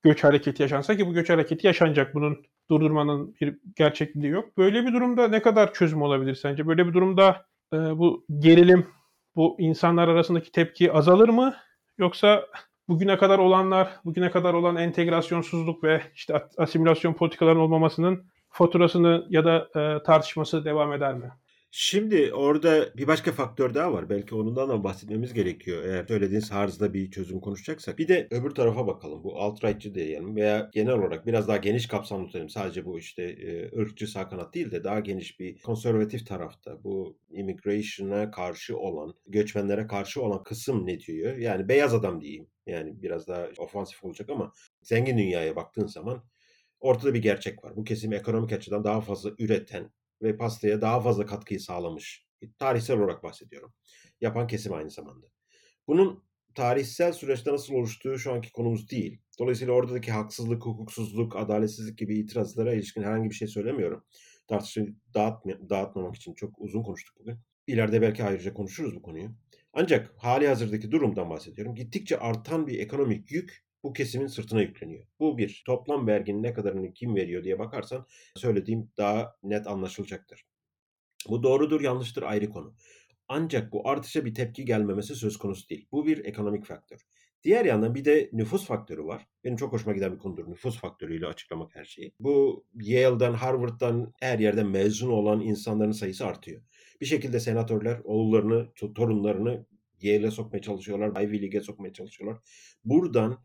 göç 0.03 0.23
hareketi 0.23 0.61
yaşansa 0.61 0.97
ki 0.97 1.07
bu 1.07 1.13
göç 1.13 1.29
hareketi 1.29 1.67
yaşanacak. 1.67 2.15
Bunun 2.15 2.37
durdurmanın 2.69 3.35
bir 3.41 3.57
gerçekliği 3.75 4.31
yok. 4.31 4.57
Böyle 4.57 4.85
bir 4.85 4.93
durumda 4.93 5.27
ne 5.27 5.41
kadar 5.41 5.73
çözüm 5.73 6.01
olabilir 6.01 6.35
sence? 6.35 6.67
Böyle 6.67 6.87
bir 6.87 6.93
durumda 6.93 7.45
e, 7.73 7.77
bu 7.77 8.25
gerilim, 8.39 8.87
bu 9.35 9.55
insanlar 9.59 10.07
arasındaki 10.07 10.51
tepki 10.51 10.93
azalır 10.93 11.29
mı? 11.29 11.55
Yoksa 11.97 12.47
bugüne 12.87 13.17
kadar 13.17 13.39
olanlar, 13.39 13.89
bugüne 14.05 14.31
kadar 14.31 14.53
olan 14.53 14.75
entegrasyonsuzluk 14.75 15.83
ve 15.83 16.01
işte 16.15 16.43
asimilasyon 16.57 17.13
politikalarının 17.13 17.61
olmamasının 17.61 18.25
faturasını 18.49 19.25
ya 19.29 19.45
da 19.45 19.67
e, 19.75 20.03
tartışması 20.03 20.65
devam 20.65 20.93
eder 20.93 21.13
mi? 21.13 21.31
Şimdi 21.79 22.33
orada 22.33 22.97
bir 22.97 23.07
başka 23.07 23.31
faktör 23.31 23.73
daha 23.73 23.93
var. 23.93 24.09
Belki 24.09 24.35
onundan 24.35 24.69
da 24.69 24.83
bahsetmemiz 24.83 25.33
gerekiyor. 25.33 25.83
Eğer 25.83 26.05
söylediğiniz 26.07 26.49
tarzda 26.49 26.93
bir 26.93 27.11
çözüm 27.11 27.39
konuşacaksak. 27.39 27.99
Bir 27.99 28.07
de 28.07 28.27
öbür 28.31 28.49
tarafa 28.51 28.87
bakalım. 28.87 29.23
Bu 29.23 29.39
alt-rightçı 29.39 29.95
diyelim 29.95 30.35
veya 30.35 30.69
genel 30.73 30.93
olarak 30.93 31.27
biraz 31.27 31.47
daha 31.47 31.57
geniş 31.57 31.87
kapsamlı 31.87 32.25
tutalım. 32.25 32.49
Sadece 32.49 32.85
bu 32.85 32.99
işte 32.99 33.23
e, 33.23 33.77
ırkçı 33.79 34.07
sağ 34.07 34.29
kanat 34.29 34.53
değil 34.53 34.71
de 34.71 34.83
daha 34.83 34.99
geniş 34.99 35.39
bir 35.39 35.61
konservatif 35.61 36.27
tarafta. 36.27 36.83
Bu 36.83 37.17
immigration'a 37.29 38.31
karşı 38.31 38.77
olan, 38.77 39.13
göçmenlere 39.27 39.87
karşı 39.87 40.21
olan 40.21 40.43
kısım 40.43 40.85
ne 40.87 40.99
diyor? 40.99 41.37
Yani 41.37 41.69
beyaz 41.69 41.93
adam 41.93 42.21
diyeyim. 42.21 42.47
Yani 42.67 43.01
biraz 43.01 43.27
daha 43.27 43.47
ofansif 43.57 44.03
olacak 44.03 44.29
ama 44.29 44.53
zengin 44.81 45.17
dünyaya 45.17 45.55
baktığın 45.55 45.87
zaman 45.87 46.23
ortada 46.79 47.13
bir 47.13 47.21
gerçek 47.21 47.63
var. 47.63 47.75
Bu 47.75 47.83
kesim 47.83 48.13
ekonomik 48.13 48.53
açıdan 48.53 48.83
daha 48.83 49.01
fazla 49.01 49.31
üreten, 49.39 49.91
ve 50.21 50.37
pastaya 50.37 50.81
daha 50.81 51.01
fazla 51.01 51.25
katkıyı 51.25 51.59
sağlamış. 51.59 52.27
Tarihsel 52.59 52.97
olarak 52.97 53.23
bahsediyorum. 53.23 53.73
Yapan 54.21 54.47
kesim 54.47 54.73
aynı 54.73 54.89
zamanda. 54.89 55.27
Bunun 55.87 56.23
tarihsel 56.55 57.13
süreçte 57.13 57.53
nasıl 57.53 57.73
oluştuğu 57.73 58.17
şu 58.17 58.33
anki 58.33 58.51
konumuz 58.51 58.89
değil. 58.89 59.21
Dolayısıyla 59.39 59.73
oradaki 59.73 60.11
haksızlık, 60.11 60.65
hukuksuzluk, 60.65 61.35
adaletsizlik 61.35 61.97
gibi 61.97 62.19
itirazlara 62.19 62.73
ilişkin 62.73 63.03
herhangi 63.03 63.29
bir 63.29 63.35
şey 63.35 63.47
söylemiyorum. 63.47 64.03
Tartışmayı 64.47 64.95
dağıtma, 65.13 65.69
dağıtmamak 65.69 66.15
için 66.15 66.33
çok 66.33 66.61
uzun 66.61 66.83
konuştuk 66.83 67.15
bugün. 67.19 67.39
İleride 67.67 68.01
belki 68.01 68.23
ayrıca 68.23 68.53
konuşuruz 68.53 68.95
bu 68.95 69.01
konuyu. 69.01 69.29
Ancak 69.73 70.13
hali 70.17 70.47
hazırdaki 70.47 70.91
durumdan 70.91 71.29
bahsediyorum. 71.29 71.75
Gittikçe 71.75 72.19
artan 72.19 72.67
bir 72.67 72.79
ekonomik 72.79 73.31
yük 73.31 73.66
bu 73.83 73.93
kesimin 73.93 74.27
sırtına 74.27 74.61
yükleniyor. 74.61 75.07
Bu 75.19 75.37
bir. 75.37 75.63
Toplam 75.65 76.07
verginin 76.07 76.43
ne 76.43 76.53
kadarını 76.53 76.93
kim 76.93 77.15
veriyor 77.15 77.43
diye 77.43 77.59
bakarsan 77.59 78.05
söylediğim 78.35 78.91
daha 78.97 79.35
net 79.43 79.67
anlaşılacaktır. 79.67 80.45
Bu 81.29 81.43
doğrudur 81.43 81.81
yanlıştır 81.81 82.23
ayrı 82.23 82.49
konu. 82.49 82.75
Ancak 83.27 83.73
bu 83.73 83.89
artışa 83.89 84.25
bir 84.25 84.33
tepki 84.33 84.65
gelmemesi 84.65 85.15
söz 85.15 85.37
konusu 85.37 85.69
değil. 85.69 85.87
Bu 85.91 86.05
bir 86.05 86.25
ekonomik 86.25 86.65
faktör. 86.65 86.99
Diğer 87.43 87.65
yandan 87.65 87.95
bir 87.95 88.05
de 88.05 88.29
nüfus 88.33 88.65
faktörü 88.65 89.03
var. 89.03 89.27
Benim 89.43 89.57
çok 89.57 89.73
hoşuma 89.73 89.93
giden 89.93 90.13
bir 90.13 90.17
konudur. 90.17 90.49
Nüfus 90.49 90.79
faktörüyle 90.79 91.27
açıklamak 91.27 91.75
her 91.75 91.85
şeyi. 91.85 92.11
Bu 92.19 92.65
Yale'dan, 92.81 93.33
Harvard'dan 93.33 94.13
her 94.19 94.39
yerden 94.39 94.67
mezun 94.67 95.09
olan 95.09 95.41
insanların 95.41 95.91
sayısı 95.91 96.25
artıyor. 96.25 96.61
Bir 97.01 97.05
şekilde 97.05 97.39
senatörler 97.39 98.01
oğullarını, 98.03 98.73
torunlarını 98.95 99.65
Yale'e 100.01 100.31
sokmaya 100.31 100.61
çalışıyorlar. 100.61 101.23
Ivy 101.23 101.41
League'e 101.41 101.61
sokmaya 101.61 101.93
çalışıyorlar. 101.93 102.41
Buradan 102.85 103.37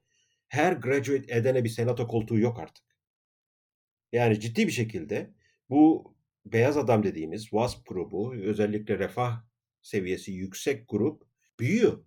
her 0.53 0.73
graduate 0.73 1.35
edene 1.35 1.65
bir 1.65 1.69
senato 1.69 2.07
koltuğu 2.07 2.38
yok 2.38 2.61
artık. 2.61 2.85
Yani 4.12 4.41
ciddi 4.41 4.67
bir 4.67 4.73
şekilde 4.73 5.31
bu 5.71 6.15
beyaz 6.47 6.77
adam 6.77 7.03
dediğimiz 7.03 7.43
WASP 7.43 7.87
grubu 7.87 8.35
özellikle 8.35 8.99
refah 8.99 9.43
seviyesi 9.83 10.33
yüksek 10.33 10.88
grup 10.88 11.23
büyüyor. 11.61 12.05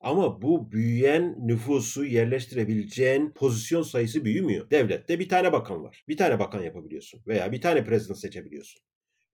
Ama 0.00 0.42
bu 0.42 0.72
büyüyen 0.72 1.48
nüfusu 1.48 2.04
yerleştirebileceğin 2.04 3.30
pozisyon 3.30 3.82
sayısı 3.82 4.24
büyümüyor. 4.24 4.70
Devlette 4.70 5.18
bir 5.18 5.28
tane 5.28 5.52
bakan 5.52 5.84
var. 5.84 6.04
Bir 6.08 6.16
tane 6.16 6.38
bakan 6.38 6.62
yapabiliyorsun 6.62 7.22
veya 7.26 7.52
bir 7.52 7.60
tane 7.60 7.84
president 7.84 8.18
seçebiliyorsun. 8.18 8.82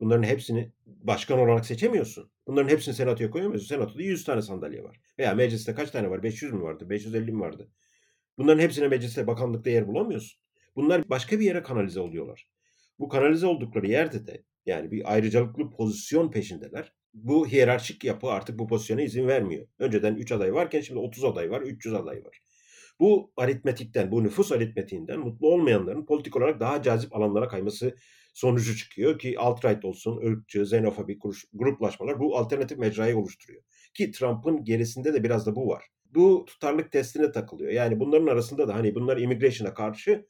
Bunların 0.01 0.23
hepsini 0.23 0.73
başkan 0.87 1.39
olarak 1.39 1.67
seçemiyorsun. 1.67 2.31
Bunların 2.47 2.69
hepsini 2.69 2.95
senatoya 2.95 3.31
koyamıyorsun. 3.31 3.69
Senatoda 3.69 4.03
100 4.03 4.25
tane 4.25 4.43
sandalye 4.43 4.85
var. 4.85 5.01
Veya 5.19 5.35
mecliste 5.35 5.75
kaç 5.75 5.91
tane 5.91 6.11
var? 6.11 6.23
500 6.23 6.53
mü 6.53 6.63
vardı? 6.63 6.91
550 6.91 7.33
mi 7.33 7.41
vardı? 7.41 7.71
Bunların 8.41 8.63
hepsine 8.63 8.89
mecliste, 8.89 9.27
bakanlıkta 9.27 9.71
yer 9.71 9.89
bulamıyorsun. 9.89 10.41
Bunlar 10.77 11.11
başka 11.11 11.41
bir 11.41 11.45
yere 11.45 11.63
kanalize 11.63 12.01
oluyorlar. 12.01 12.49
Bu 12.99 13.09
kanalize 13.09 13.47
oldukları 13.47 13.87
yerde 13.87 14.27
de 14.27 14.45
yani 14.67 14.91
bir 14.91 15.13
ayrıcalıklı 15.13 15.71
pozisyon 15.71 16.31
peşindeler. 16.31 16.93
Bu 17.15 17.47
hiyerarşik 17.47 18.05
yapı 18.05 18.27
artık 18.27 18.59
bu 18.59 18.67
pozisyona 18.67 19.03
izin 19.03 19.27
vermiyor. 19.29 19.67
Önceden 19.79 20.15
3 20.15 20.33
aday 20.33 20.55
varken 20.55 20.81
şimdi 20.81 21.01
30 21.01 21.25
aday 21.25 21.51
var, 21.51 21.61
300 21.61 21.95
aday 21.95 22.25
var. 22.25 22.41
Bu 23.01 23.33
aritmetikten, 23.37 24.13
bu 24.13 24.25
nüfus 24.25 24.53
aritmetiğinden 24.53 25.21
mutlu 25.21 25.49
olmayanların 25.49 26.07
politik 26.07 26.37
olarak 26.37 26.61
daha 26.61 26.83
cazip 26.83 27.17
alanlara 27.17 27.49
kayması 27.49 27.97
sonucu 28.35 28.77
çıkıyor 28.77 29.19
ki 29.19 29.39
alt-right 29.39 29.85
olsun, 29.85 30.27
ırkçı, 30.27 30.63
xenofobik 30.63 31.23
gruplaşmalar 31.53 32.21
bu 32.21 32.37
alternatif 32.37 32.79
mecrayı 32.79 33.19
oluşturuyor. 33.19 33.63
Ki 33.95 34.11
Trump'ın 34.11 34.65
gerisinde 34.65 35.15
de 35.15 35.25
biraz 35.25 35.47
da 35.47 35.57
bu 35.57 35.69
var 35.69 35.85
bu 36.15 36.45
tutarlık 36.45 36.93
testine 36.93 37.33
takılıyor. 37.33 37.73
Yani 37.73 38.01
bunların 38.01 38.27
arasında 38.27 38.69
da 38.69 38.75
hani 38.75 38.95
bunlar 38.95 39.17
immigration'a 39.17 39.75
karşı 39.75 40.27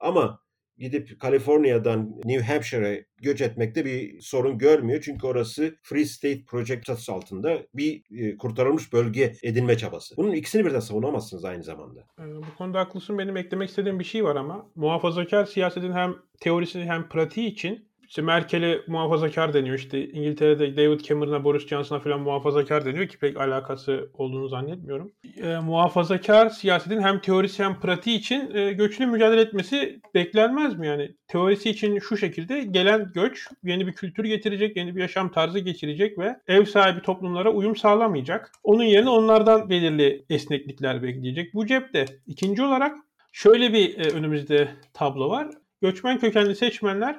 ama 0.00 0.44
gidip 0.78 1.20
Kaliforniya'dan 1.20 2.20
New 2.24 2.52
Hampshire'e 2.52 3.06
göç 3.22 3.40
etmekte 3.40 3.84
bir 3.84 4.20
sorun 4.20 4.58
görmüyor. 4.58 5.02
Çünkü 5.04 5.26
orası 5.26 5.76
Free 5.82 6.04
State 6.04 6.44
Project 6.44 6.84
çatısı 6.84 7.12
altında 7.12 7.58
bir 7.74 8.02
e, 8.10 8.36
kurtarılmış 8.36 8.92
bölge 8.92 9.32
edinme 9.42 9.76
çabası. 9.78 10.16
Bunun 10.16 10.32
ikisini 10.32 10.66
birden 10.66 10.80
savunamazsınız 10.80 11.44
aynı 11.44 11.62
zamanda. 11.62 12.00
Ee, 12.20 12.36
bu 12.36 12.56
konuda 12.58 12.80
haklısın. 12.80 13.18
Benim 13.18 13.36
eklemek 13.36 13.68
istediğim 13.68 13.98
bir 13.98 14.04
şey 14.04 14.24
var 14.24 14.36
ama 14.36 14.70
muhafazakar 14.74 15.44
siyasetin 15.44 15.92
hem 15.92 16.14
teorisini 16.40 16.84
hem 16.84 17.08
pratiği 17.08 17.48
için 17.48 17.88
işte 18.08 18.22
Merkel'e 18.22 18.80
muhafazakar 18.86 19.54
deniyor. 19.54 19.78
İşte 19.78 20.08
İngiltere'de 20.08 20.76
David 20.76 21.00
Cameron'a, 21.00 21.44
Boris 21.44 21.66
Johnson'a 21.66 22.00
falan 22.00 22.20
muhafazakar 22.20 22.84
deniyor 22.84 23.08
ki 23.08 23.18
pek 23.18 23.36
alakası 23.36 24.10
olduğunu 24.14 24.48
zannetmiyorum. 24.48 25.12
E, 25.42 25.56
muhafazakar 25.58 26.48
siyasetin 26.48 27.02
hem 27.02 27.20
teorisi 27.20 27.64
hem 27.64 27.80
pratiği 27.80 28.18
için 28.18 28.54
e, 28.54 28.72
göçle 28.72 29.06
mücadele 29.06 29.40
etmesi 29.40 30.00
beklenmez 30.14 30.78
mi? 30.78 30.86
Yani 30.86 31.14
teorisi 31.28 31.70
için 31.70 31.98
şu 31.98 32.16
şekilde 32.16 32.62
gelen 32.62 33.10
göç 33.14 33.48
yeni 33.64 33.86
bir 33.86 33.92
kültür 33.92 34.24
getirecek, 34.24 34.76
yeni 34.76 34.96
bir 34.96 35.00
yaşam 35.00 35.32
tarzı 35.32 35.58
geçirecek 35.58 36.18
ve 36.18 36.36
ev 36.48 36.64
sahibi 36.64 37.02
toplumlara 37.02 37.50
uyum 37.52 37.76
sağlamayacak. 37.76 38.52
Onun 38.62 38.84
yerine 38.84 39.10
onlardan 39.10 39.70
belirli 39.70 40.24
esneklikler 40.30 41.02
bekleyecek. 41.02 41.54
Bu 41.54 41.66
cepte. 41.66 42.04
İkinci 42.26 42.62
olarak 42.62 42.96
şöyle 43.32 43.72
bir 43.72 43.98
e, 43.98 44.10
önümüzde 44.10 44.68
tablo 44.94 45.30
var. 45.30 45.48
Göçmen 45.82 46.18
kökenli 46.18 46.54
seçmenler 46.56 47.16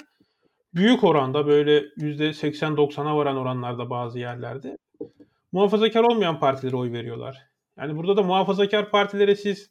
büyük 0.76 1.04
oranda 1.04 1.48
böyle 1.48 1.80
%80-90'a 1.80 3.18
varan 3.18 3.38
oranlarda 3.38 3.90
bazı 3.90 4.20
yerlerde 4.20 4.78
muhafazakar 5.52 6.04
olmayan 6.04 6.40
partilere 6.40 6.76
oy 6.76 6.92
veriyorlar. 6.92 7.38
Yani 7.78 7.96
burada 7.96 8.18
da 8.18 8.24
muhafazakar 8.24 8.92
partilere 8.92 9.36
siz 9.36 9.70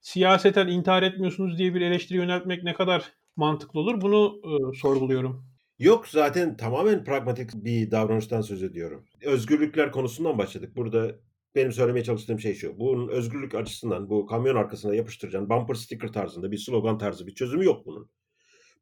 siyaseten 0.00 0.68
intihar 0.68 1.02
etmiyorsunuz 1.02 1.58
diye 1.58 1.74
bir 1.74 1.80
eleştiri 1.80 2.18
yöneltmek 2.18 2.62
ne 2.62 2.74
kadar 2.74 3.12
mantıklı 3.36 3.80
olur 3.80 4.00
bunu 4.00 4.40
e, 4.44 4.76
sorguluyorum. 4.76 5.50
Yok 5.78 6.08
zaten 6.08 6.56
tamamen 6.56 7.04
pragmatik 7.04 7.50
bir 7.54 7.90
davranıştan 7.90 8.40
söz 8.40 8.62
ediyorum. 8.62 9.04
Özgürlükler 9.24 9.92
konusundan 9.92 10.38
başladık. 10.38 10.76
Burada 10.76 11.16
benim 11.54 11.72
söylemeye 11.72 12.04
çalıştığım 12.04 12.40
şey 12.40 12.54
şu. 12.54 12.78
Bunun 12.78 13.08
özgürlük 13.08 13.54
açısından 13.54 14.10
bu 14.10 14.26
kamyon 14.26 14.56
arkasına 14.56 14.94
yapıştıracağın 14.94 15.50
bumper 15.50 15.74
sticker 15.74 16.12
tarzında 16.12 16.52
bir 16.52 16.58
slogan 16.58 16.98
tarzı 16.98 17.26
bir 17.26 17.34
çözümü 17.34 17.64
yok 17.64 17.86
bunun. 17.86 18.10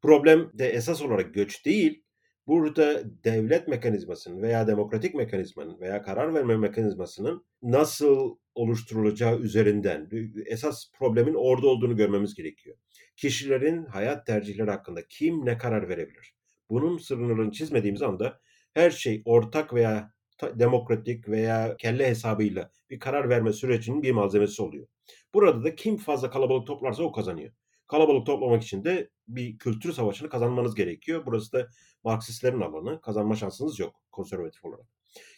Problem 0.01 0.51
de 0.53 0.69
esas 0.69 1.01
olarak 1.01 1.33
göç 1.33 1.65
değil. 1.65 2.03
Burada 2.47 3.03
devlet 3.23 3.67
mekanizmasının 3.67 4.41
veya 4.41 4.67
demokratik 4.67 5.15
mekanizmanın 5.15 5.79
veya 5.79 6.01
karar 6.01 6.33
verme 6.33 6.57
mekanizmasının 6.57 7.45
nasıl 7.61 8.37
oluşturulacağı 8.55 9.39
üzerinden 9.39 10.09
esas 10.45 10.91
problemin 10.99 11.33
orada 11.33 11.67
olduğunu 11.67 11.95
görmemiz 11.95 12.35
gerekiyor. 12.35 12.77
Kişilerin 13.17 13.85
hayat 13.85 14.27
tercihleri 14.27 14.71
hakkında 14.71 15.07
kim 15.07 15.45
ne 15.45 15.57
karar 15.57 15.89
verebilir? 15.89 16.35
Bunun 16.69 16.97
sınırlarını 16.97 17.51
çizmediğimiz 17.51 18.01
anda 18.01 18.39
her 18.73 18.91
şey 18.91 19.21
ortak 19.25 19.73
veya 19.73 20.11
demokratik 20.41 21.29
veya 21.29 21.75
kelle 21.77 22.07
hesabıyla 22.07 22.71
bir 22.89 22.99
karar 22.99 23.29
verme 23.29 23.53
sürecinin 23.53 24.03
bir 24.03 24.11
malzemesi 24.11 24.61
oluyor. 24.61 24.87
Burada 25.33 25.63
da 25.63 25.75
kim 25.75 25.97
fazla 25.97 26.29
kalabalık 26.29 26.67
toplarsa 26.67 27.03
o 27.03 27.11
kazanıyor. 27.11 27.51
Kalabalık 27.89 28.25
toplamak 28.25 28.63
için 28.63 28.83
de 28.83 29.09
bir 29.27 29.57
kültür 29.57 29.93
savaşını 29.93 30.29
kazanmanız 30.29 30.75
gerekiyor. 30.75 31.23
Burası 31.25 31.53
da 31.53 31.67
Marksistlerin 32.03 32.61
alanı. 32.61 33.01
Kazanma 33.01 33.35
şansınız 33.35 33.79
yok 33.79 33.95
konservatif 34.11 34.65
olarak. 34.65 34.85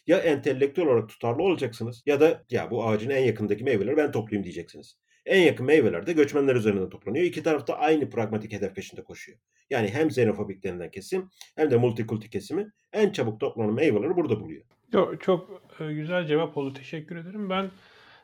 Ya 0.06 0.18
entelektüel 0.18 0.86
olarak 0.86 1.08
tutarlı 1.08 1.42
olacaksınız 1.42 2.02
ya 2.06 2.20
da 2.20 2.44
ya 2.50 2.70
bu 2.70 2.88
ağacın 2.88 3.10
en 3.10 3.24
yakındaki 3.24 3.64
meyveleri 3.64 3.96
ben 3.96 4.12
toplayayım 4.12 4.44
diyeceksiniz. 4.44 4.98
En 5.26 5.42
yakın 5.42 5.66
meyveler 5.66 6.06
de 6.06 6.12
göçmenler 6.12 6.56
üzerinden 6.56 6.88
toplanıyor. 6.88 7.24
İki 7.24 7.42
taraf 7.42 7.66
da 7.66 7.78
aynı 7.78 8.10
pragmatik 8.10 8.52
hedef 8.52 8.74
peşinde 8.74 9.04
koşuyor. 9.04 9.38
Yani 9.70 9.88
hem 9.88 10.08
xenofobik 10.08 10.62
denilen 10.62 10.90
kesim 10.90 11.30
hem 11.56 11.70
de 11.70 11.76
multikulti 11.76 12.30
kesimi 12.30 12.72
en 12.92 13.12
çabuk 13.12 13.40
toplanan 13.40 13.74
meyveleri 13.74 14.16
burada 14.16 14.40
buluyor. 14.40 14.62
Çok, 14.92 15.20
çok 15.20 15.62
e, 15.80 15.92
güzel 15.92 16.26
cevap 16.26 16.56
oldu. 16.56 16.72
Teşekkür 16.72 17.16
ederim. 17.16 17.50
Ben 17.50 17.70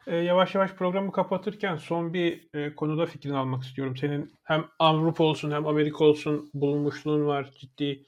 e, 0.08 0.16
yavaş 0.16 0.54
yavaş 0.54 0.72
programı 0.72 1.12
kapatırken 1.12 1.76
son 1.76 2.14
bir 2.14 2.48
e, 2.54 2.74
konuda 2.74 3.06
fikrini 3.06 3.36
almak 3.36 3.62
istiyorum. 3.62 3.96
Senin 3.96 4.32
hem 4.44 4.64
Avrupa 4.78 5.24
olsun 5.24 5.50
hem 5.50 5.66
Amerika 5.66 6.04
olsun 6.04 6.50
bulunmuşluğun 6.54 7.26
var. 7.26 7.50
Ciddi 7.58 8.04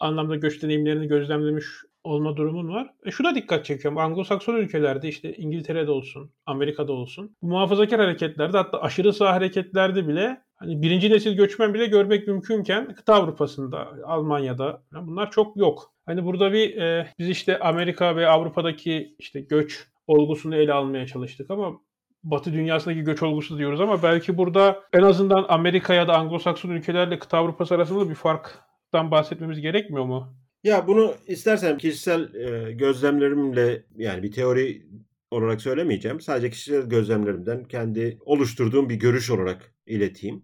anlamda 0.00 0.36
göç 0.36 0.62
deneyimlerini 0.62 1.08
gözlemlemiş 1.08 1.66
olma 2.04 2.36
durumun 2.36 2.68
var. 2.68 2.90
E 3.06 3.10
şuna 3.10 3.34
dikkat 3.34 3.64
çekiyorum. 3.64 3.98
Anglo-Sakson 3.98 4.56
ülkelerde 4.56 5.08
işte 5.08 5.34
İngiltere'de 5.34 5.90
olsun, 5.90 6.30
Amerika'da 6.46 6.92
olsun. 6.92 7.36
Bu 7.42 7.46
muhafazakar 7.46 8.00
hareketlerde 8.00 8.56
hatta 8.56 8.80
aşırı 8.80 9.12
sağ 9.12 9.32
hareketlerde 9.32 10.08
bile 10.08 10.40
hani 10.56 10.82
birinci 10.82 11.10
nesil 11.10 11.36
göçmen 11.36 11.74
bile 11.74 11.86
görmek 11.86 12.26
mümkünken 12.26 12.94
kıta 12.94 13.14
Avrupa'sında, 13.14 13.88
Almanya'da 14.06 14.82
bunlar 14.92 15.30
çok 15.30 15.56
yok. 15.56 15.92
Hani 16.06 16.24
burada 16.24 16.52
bir 16.52 16.76
e, 16.76 17.06
biz 17.18 17.28
işte 17.28 17.58
Amerika 17.58 18.16
ve 18.16 18.28
Avrupa'daki 18.28 19.14
işte 19.18 19.40
göç 19.40 19.90
olgusunu 20.10 20.56
ele 20.56 20.72
almaya 20.72 21.06
çalıştık 21.06 21.50
ama 21.50 21.80
Batı 22.22 22.52
dünyasındaki 22.52 23.00
göç 23.00 23.22
olgusu 23.22 23.58
diyoruz 23.58 23.80
ama 23.80 24.02
belki 24.02 24.38
burada 24.38 24.82
en 24.92 25.02
azından 25.02 25.46
Amerika 25.48 25.94
ya 25.94 26.08
da 26.08 26.12
Anglo-Sakson 26.12 26.70
ülkelerle 26.70 27.18
kıta 27.18 27.38
Avrupa'sı 27.38 27.74
arasında 27.74 28.10
bir 28.10 28.14
farktan 28.14 29.10
bahsetmemiz 29.10 29.60
gerekmiyor 29.60 30.04
mu? 30.04 30.36
Ya 30.64 30.86
bunu 30.86 31.14
istersen 31.26 31.78
kişisel 31.78 32.34
e, 32.34 32.72
gözlemlerimle 32.72 33.84
yani 33.96 34.22
bir 34.22 34.32
teori 34.32 34.86
olarak 35.30 35.60
söylemeyeceğim. 35.60 36.20
Sadece 36.20 36.50
kişisel 36.50 36.82
gözlemlerimden 36.82 37.64
kendi 37.64 38.18
oluşturduğum 38.20 38.88
bir 38.88 38.94
görüş 38.94 39.30
olarak 39.30 39.74
ileteyim. 39.86 40.42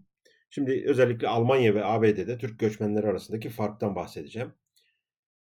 Şimdi 0.50 0.84
özellikle 0.86 1.28
Almanya 1.28 1.74
ve 1.74 1.84
ABD'de 1.84 2.38
Türk 2.38 2.58
göçmenleri 2.58 3.06
arasındaki 3.06 3.48
farktan 3.48 3.96
bahsedeceğim. 3.96 4.52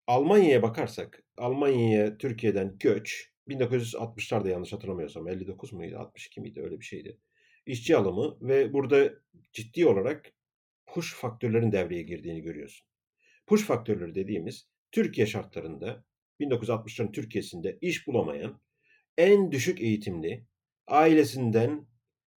Almanya'ya 0.07 0.63
bakarsak, 0.63 1.23
Almanya'ya 1.39 2.19
Türkiye'den 2.19 2.77
göç 2.81 3.36
1960'larda 3.49 4.51
yanlış 4.51 4.73
hatırlamıyorsam 4.73 5.29
59 5.29 5.73
muydu 5.73 5.99
62 5.99 6.41
miydi 6.41 6.61
öyle 6.61 6.81
bir 6.81 6.85
şeydi. 6.85 7.19
İşçi 7.67 7.97
alımı 7.97 8.39
ve 8.41 8.73
burada 8.73 9.13
ciddi 9.53 9.87
olarak 9.87 10.33
push 10.87 11.15
faktörlerin 11.15 11.73
devreye 11.73 12.03
girdiğini 12.03 12.43
görüyorsun. 12.43 12.87
Push 13.47 13.65
faktörleri 13.65 14.15
dediğimiz 14.15 14.69
Türkiye 14.93 15.27
şartlarında 15.27 16.05
1960'ların 16.41 17.13
Türkiye'sinde 17.13 17.79
iş 17.81 18.07
bulamayan 18.07 18.61
en 19.19 19.53
düşük 19.53 19.81
eğitimli 19.81 20.47
ailesinden, 20.87 21.87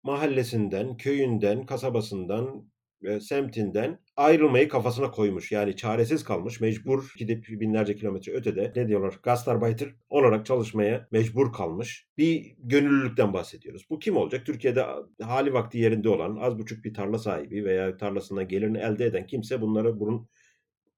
mahallesinden, 0.04 0.98
köyünden, 0.98 1.66
kasabasından, 1.66 2.72
semtinden 3.22 4.00
ayrılmayı 4.16 4.70
kafasına 4.70 5.12
koymuş. 5.12 5.52
Yani 5.52 5.76
çaresiz 5.76 6.24
kalmış, 6.24 6.62
mecbur 6.62 7.14
gidip 7.18 7.46
binlerce 7.50 7.96
kilometre 7.96 8.32
ötede 8.32 8.74
ne 8.76 8.88
diyorlar 8.88 9.20
gastarbeiter 9.24 9.90
olarak 10.10 10.46
çalışmaya 10.46 11.08
mecbur 11.12 11.54
kalmış. 11.54 12.08
Bir 12.18 12.56
gönüllülükten 12.58 13.34
bahsediyoruz. 13.34 13.86
Bu 13.90 14.00
kim 14.00 14.18
olacak? 14.18 14.46
Türkiye'de 14.46 14.86
hali 15.22 15.54
vakti 15.54 15.78
yerinde 15.78 16.10
olan 16.10 16.36
az 16.36 16.58
buçuk 16.60 16.86
bir 16.86 16.94
tarla 16.94 17.18
sahibi 17.18 17.66
veya 17.66 17.98
tarlasından 17.98 18.48
gelirini 18.48 18.78
elde 18.78 19.06
eden 19.06 19.28
kimse 19.28 19.62
bunlara 19.62 20.00
burun 20.00 20.30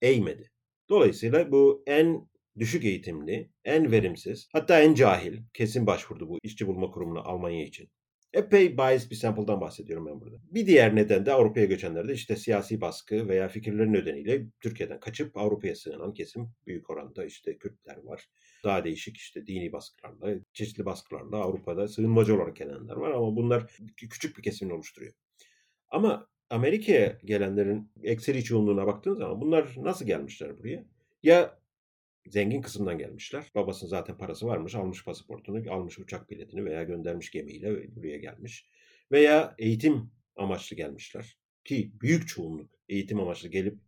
eğmedi. 0.01 0.51
Dolayısıyla 0.89 1.51
bu 1.51 1.83
en 1.87 2.29
düşük 2.59 2.85
eğitimli, 2.85 3.51
en 3.65 3.91
verimsiz, 3.91 4.49
hatta 4.53 4.81
en 4.81 4.93
cahil 4.93 5.37
kesin 5.53 5.87
başvurdu 5.87 6.29
bu 6.29 6.37
işçi 6.43 6.67
bulma 6.67 6.91
kurumuna 6.91 7.19
Almanya 7.19 7.65
için. 7.65 7.89
Epey 8.33 8.77
bias 8.77 9.11
bir 9.11 9.15
sample'dan 9.15 9.61
bahsediyorum 9.61 10.05
ben 10.05 10.21
burada. 10.21 10.37
Bir 10.51 10.65
diğer 10.65 10.95
neden 10.95 11.25
de 11.25 11.33
Avrupa'ya 11.33 11.65
göçenlerde 11.65 12.13
işte 12.13 12.35
siyasi 12.35 12.81
baskı 12.81 13.27
veya 13.27 13.47
fikirlerin 13.47 13.93
nedeniyle 13.93 14.45
Türkiye'den 14.61 14.99
kaçıp 14.99 15.37
Avrupa'ya 15.37 15.75
sığınan 15.75 16.13
kesim 16.13 16.51
büyük 16.67 16.89
oranda 16.89 17.25
işte 17.25 17.57
Kürtler 17.57 17.97
var. 18.03 18.29
Daha 18.63 18.83
değişik 18.83 19.17
işte 19.17 19.47
dini 19.47 19.71
baskılarla, 19.71 20.39
çeşitli 20.53 20.85
baskılarla 20.85 21.37
Avrupa'da 21.37 21.87
sığınmacı 21.87 22.35
olarak 22.35 22.55
gelenler 22.55 22.95
var 22.95 23.11
ama 23.11 23.35
bunlar 23.35 23.71
küçük 23.97 24.37
bir 24.37 24.43
kesimini 24.43 24.73
oluşturuyor. 24.73 25.13
Ama 25.89 26.27
Amerika'ya 26.49 27.17
gelenlerin 27.25 27.91
ekseri 28.03 28.43
çoğunluğuna 28.43 28.87
baktığın 28.87 29.15
zaman 29.15 29.41
bunlar 29.41 29.75
nasıl 29.77 30.05
gelmişler 30.05 30.57
buraya? 30.59 30.85
Ya 31.23 31.59
zengin 32.29 32.61
kısımdan 32.61 32.97
gelmişler. 32.97 33.51
Babasının 33.55 33.89
zaten 33.89 34.17
parası 34.17 34.47
varmış. 34.47 34.75
Almış 34.75 35.05
pasaportunu, 35.05 35.73
almış 35.73 35.99
uçak 35.99 36.29
biletini 36.29 36.65
veya 36.65 36.83
göndermiş 36.83 37.31
gemiyle 37.31 37.95
buraya 37.95 38.17
gelmiş. 38.17 38.65
Veya 39.11 39.55
eğitim 39.57 40.11
amaçlı 40.35 40.75
gelmişler. 40.75 41.37
Ki 41.65 41.91
büyük 42.01 42.27
çoğunluk 42.27 42.71
eğitim 42.89 43.19
amaçlı 43.19 43.49
gelip 43.49 43.79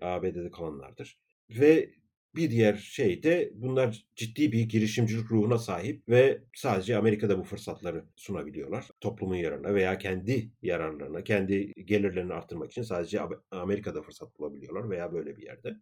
ABD'de 0.00 0.50
kalanlardır. 0.50 1.18
Ve 1.50 1.90
bir 2.36 2.50
diğer 2.50 2.74
şey 2.74 3.22
de 3.22 3.50
bunlar 3.54 4.06
ciddi 4.16 4.52
bir 4.52 4.68
girişimcilik 4.68 5.30
ruhuna 5.30 5.58
sahip 5.58 6.08
ve 6.08 6.42
sadece 6.54 6.96
Amerika'da 6.96 7.38
bu 7.38 7.42
fırsatları 7.42 8.04
sunabiliyorlar. 8.16 8.86
Toplumun 9.00 9.36
yararına 9.36 9.74
veya 9.74 9.98
kendi 9.98 10.50
yararlarına, 10.62 11.24
kendi 11.24 11.72
gelirlerini 11.84 12.32
arttırmak 12.32 12.70
için 12.70 12.82
sadece 12.82 13.20
Amerika'da 13.50 14.02
fırsat 14.02 14.38
bulabiliyorlar 14.38 14.90
veya 14.90 15.12
böyle 15.12 15.36
bir 15.36 15.42
yerde. 15.42 15.76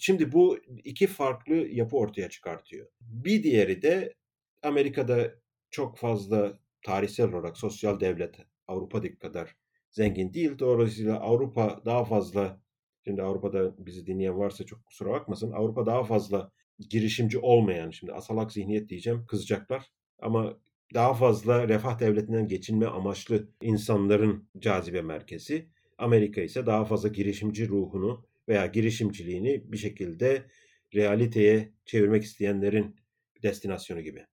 Şimdi 0.00 0.32
bu 0.32 0.58
iki 0.84 1.06
farklı 1.06 1.54
yapı 1.54 1.96
ortaya 1.96 2.28
çıkartıyor. 2.30 2.86
Bir 3.00 3.42
diğeri 3.42 3.82
de 3.82 4.14
Amerika'da 4.62 5.34
çok 5.70 5.98
fazla 5.98 6.58
tarihsel 6.82 7.32
olarak 7.32 7.56
sosyal 7.58 8.00
devlet 8.00 8.34
Avrupa'daki 8.68 9.18
kadar 9.18 9.56
zengin 9.90 10.34
değil. 10.34 10.58
Dolayısıyla 10.58 11.20
Avrupa 11.20 11.82
daha 11.84 12.04
fazla 12.04 12.60
Şimdi 13.04 13.22
Avrupa'da 13.22 13.86
bizi 13.86 14.06
dinleyen 14.06 14.38
varsa 14.38 14.64
çok 14.64 14.86
kusura 14.86 15.10
bakmasın. 15.10 15.52
Avrupa 15.52 15.86
daha 15.86 16.04
fazla 16.04 16.50
girişimci 16.90 17.38
olmayan, 17.38 17.90
şimdi 17.90 18.12
asalak 18.12 18.52
zihniyet 18.52 18.88
diyeceğim, 18.88 19.26
kızacaklar. 19.26 19.90
Ama 20.18 20.58
daha 20.94 21.14
fazla 21.14 21.68
refah 21.68 21.98
devletinden 21.98 22.48
geçinme 22.48 22.86
amaçlı 22.86 23.48
insanların 23.62 24.48
cazibe 24.58 25.02
merkezi. 25.02 25.68
Amerika 25.98 26.40
ise 26.40 26.66
daha 26.66 26.84
fazla 26.84 27.08
girişimci 27.08 27.68
ruhunu 27.68 28.26
veya 28.50 28.66
girişimciliğini 28.66 29.72
bir 29.72 29.76
şekilde 29.76 30.46
realiteye 30.94 31.72
çevirmek 31.84 32.22
isteyenlerin 32.22 32.96
destinasyonu 33.42 34.00
gibi. 34.00 34.26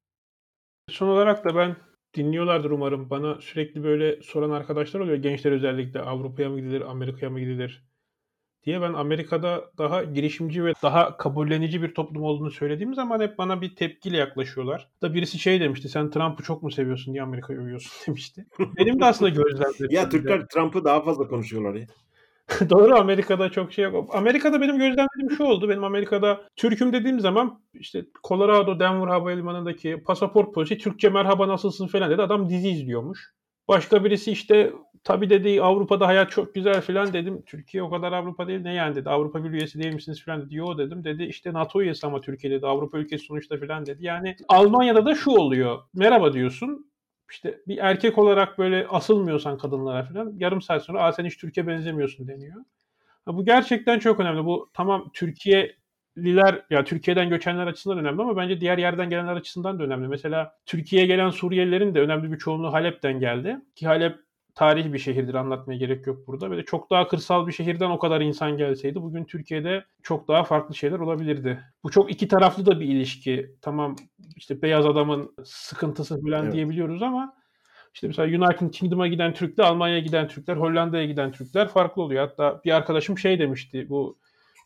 Son 0.90 1.08
olarak 1.08 1.46
da 1.46 1.56
ben 1.56 1.76
dinliyorlardır 2.16 2.72
umarım. 2.72 3.10
Bana 3.10 3.42
sürekli 3.42 3.84
böyle 3.84 4.22
soran 4.22 4.50
arkadaşlar 4.50 5.00
oluyor. 5.00 5.18
Gençler 5.18 5.52
özellikle 5.52 6.00
Avrupa'ya 6.00 6.50
mı 6.50 6.60
gidilir, 6.60 6.82
Amerika'ya 6.82 7.30
mı 7.30 7.40
gidilir 7.40 7.84
diye. 8.64 8.82
Ben 8.82 8.94
Amerika'da 8.94 9.72
daha 9.78 10.04
girişimci 10.04 10.66
ve 10.66 10.74
daha 10.84 11.18
kabullenici 11.18 11.82
bir 11.82 11.94
toplum 11.94 12.24
olduğunu 12.24 12.52
söylediğim 12.52 12.94
zaman 12.94 13.20
hep 13.20 13.38
bana 13.38 13.62
bir 13.62 13.76
tepkiyle 13.76 14.18
yaklaşıyorlar. 14.18 14.90
Da 15.02 15.14
birisi 15.14 15.40
şey 15.40 15.62
demişti. 15.62 15.90
Sen 15.90 16.10
Trump'ı 16.10 16.44
çok 16.44 16.64
mu 16.64 16.72
seviyorsun 16.72 17.14
diye 17.14 17.24
Amerika'yı 17.24 17.60
övüyorsun 17.60 17.92
demişti. 18.08 18.46
Benim 18.78 19.00
de 19.00 19.06
aslında 19.06 19.30
gözlemlerim. 19.30 19.96
ya 19.96 20.10
Türkler 20.10 20.48
Trump'ı 20.48 20.86
daha 20.86 21.04
fazla 21.04 21.28
konuşuyorlar 21.28 21.76
ya. 21.76 21.86
Doğru 22.70 22.96
Amerika'da 22.96 23.50
çok 23.50 23.74
şey 23.74 23.86
yok. 23.86 24.16
Amerika'da 24.16 24.62
benim 24.62 24.78
gözlemlediğim 24.78 25.32
şu 25.38 25.44
oldu. 25.44 25.70
Benim 25.70 25.84
Amerika'da 25.84 26.42
Türk'üm 26.56 26.94
dediğim 26.94 27.20
zaman 27.20 27.62
işte 27.74 28.06
Colorado 28.28 28.80
Denver 28.80 29.08
Havalimanı'ndaki 29.08 30.04
pasaport 30.06 30.54
polisi 30.54 30.78
Türkçe 30.78 31.10
merhaba 31.10 31.48
nasılsın 31.48 31.88
falan 31.88 32.12
dedi. 32.12 32.22
Adam 32.22 32.50
dizi 32.50 32.70
izliyormuş. 32.70 33.34
Başka 33.68 34.04
birisi 34.04 34.32
işte 34.32 34.74
tabi 35.04 35.30
dedi 35.30 35.62
Avrupa'da 35.62 36.08
hayat 36.08 36.32
çok 36.32 36.56
güzel 36.56 36.82
falan 36.82 37.14
dedim. 37.14 37.44
Türkiye 37.46 37.84
o 37.84 37.90
kadar 37.90 38.12
Avrupa 38.12 38.48
değil 38.48 38.62
ne 38.62 38.74
yani 38.74 38.96
dedi. 38.96 39.10
Avrupa 39.10 39.44
bir 39.44 39.50
üyesi 39.50 39.80
değil 39.80 39.94
misiniz 39.94 40.26
falan 40.26 40.42
dedi. 40.42 40.56
Yo 40.56 40.78
dedim. 40.78 41.04
Dedi 41.04 41.24
işte 41.24 41.54
NATO 41.54 41.82
üyesi 41.82 42.08
ama 42.08 42.22
Türkiye 42.22 42.54
dedi. 42.54 42.66
Avrupa 42.68 42.98
ülkesi 42.98 43.26
sonuçta 43.26 43.58
falan 43.58 43.86
dedi. 43.86 44.06
Yani 44.06 44.36
Almanya'da 44.48 45.06
da 45.06 45.16
şu 45.16 45.32
oluyor. 45.32 45.80
Merhaba 45.94 46.34
diyorsun 46.34 46.87
işte 47.32 47.62
bir 47.68 47.78
erkek 47.78 48.18
olarak 48.18 48.58
böyle 48.58 48.88
asılmıyorsan 48.88 49.58
kadınlara 49.58 50.04
falan 50.04 50.34
yarım 50.38 50.62
saat 50.62 50.84
sonra 50.84 51.04
Aa, 51.04 51.12
sen 51.14 51.26
hiç 51.26 51.38
Türkiye 51.38 51.68
benzemiyorsun 51.68 52.28
deniyor. 52.28 52.56
Ha, 53.26 53.38
bu 53.38 53.46
gerçekten 53.46 54.00
çok 54.00 54.20
önemli. 54.20 54.46
Bu 54.46 54.70
tamam 54.74 55.12
Türkiye'liler 55.14 56.66
ya 56.70 56.84
Türkiye'den 56.84 57.30
göçenler 57.30 57.68
açısından 57.68 58.00
önemli 58.00 58.22
ama 58.22 58.38
bence 58.38 58.62
diğer 58.62 58.78
yerden 58.78 59.10
gelenler 59.10 59.36
açısından 59.36 59.80
da 59.80 59.84
önemli. 59.84 60.08
Mesela 60.08 60.58
Türkiye'ye 60.66 61.08
gelen 61.08 61.30
Suriyelilerin 61.30 61.96
de 61.96 62.02
önemli 62.02 62.32
bir 62.32 62.38
çoğunluğu 62.38 62.74
Halep'ten 62.74 63.20
geldi. 63.20 63.58
Ki 63.76 63.88
Halep 63.88 64.20
tarihi 64.58 64.94
bir 64.94 65.00
şehirdir 65.00 65.34
anlatmaya 65.34 65.78
gerek 65.78 66.08
yok 66.08 66.28
burada. 66.28 66.52
Böyle 66.52 66.66
çok 66.66 66.90
daha 66.90 67.08
kırsal 67.08 67.48
bir 67.48 67.52
şehirden 67.52 67.90
o 67.90 68.00
kadar 68.00 68.22
insan 68.22 68.58
gelseydi 68.58 69.02
bugün 69.02 69.26
Türkiye'de 69.26 69.86
çok 70.04 70.28
daha 70.28 70.44
farklı 70.44 70.76
şeyler 70.76 71.00
olabilirdi. 71.00 71.60
Bu 71.84 71.92
çok 71.92 72.12
iki 72.12 72.28
taraflı 72.28 72.66
da 72.66 72.80
bir 72.80 72.86
ilişki. 72.86 73.56
Tamam 73.62 73.96
işte 74.36 74.62
beyaz 74.62 74.86
adamın 74.86 75.34
sıkıntısı 75.44 76.22
falan 76.22 76.44
evet. 76.44 76.54
diyebiliyoruz 76.54 77.04
ama 77.04 77.34
işte 77.94 78.08
mesela 78.08 78.46
United 78.46 78.72
Kingdom'a 78.72 79.08
giden 79.08 79.34
Türkler, 79.34 79.64
Almanya'ya 79.64 80.00
giden 80.00 80.28
Türkler, 80.28 80.58
Hollanda'ya 80.58 81.06
giden 81.06 81.32
Türkler 81.32 81.68
farklı 81.68 82.02
oluyor. 82.02 82.28
Hatta 82.28 82.62
bir 82.66 82.72
arkadaşım 82.72 83.18
şey 83.18 83.40
demişti 83.40 83.90
bu 83.90 84.18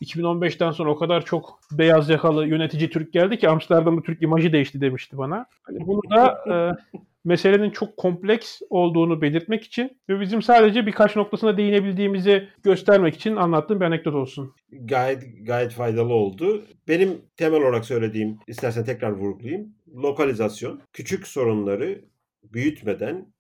2015'ten 0.01 0.71
sonra 0.71 0.89
o 0.89 0.95
kadar 0.95 1.25
çok 1.25 1.59
beyaz 1.71 2.09
yakalı 2.09 2.47
yönetici 2.47 2.89
Türk 2.89 3.13
geldi 3.13 3.39
ki 3.39 3.49
Amsterdam'da 3.49 4.01
Türk 4.01 4.21
imajı 4.21 4.53
değişti 4.53 4.81
demişti 4.81 5.17
bana. 5.17 5.45
Hani 5.63 5.87
bunu 5.87 6.01
da 6.09 6.43
e, 6.49 6.53
meselenin 7.23 7.69
çok 7.69 7.97
kompleks 7.97 8.59
olduğunu 8.69 9.21
belirtmek 9.21 9.63
için 9.63 10.01
ve 10.09 10.19
bizim 10.19 10.41
sadece 10.41 10.85
birkaç 10.85 11.15
noktasına 11.15 11.57
değinebildiğimizi 11.57 12.49
göstermek 12.63 13.15
için 13.15 13.35
anlattığım 13.35 13.79
bir 13.79 13.85
anekdot 13.85 14.15
olsun. 14.15 14.55
Gayet 14.71 15.23
gayet 15.47 15.71
faydalı 15.73 16.13
oldu. 16.13 16.65
Benim 16.87 17.21
temel 17.37 17.61
olarak 17.61 17.85
söylediğim, 17.85 18.39
istersen 18.47 18.85
tekrar 18.85 19.11
vurgulayayım. 19.11 19.75
Lokalizasyon, 19.95 20.81
küçük 20.93 21.27
sorunları 21.27 22.05
büyütmeden 22.43 23.33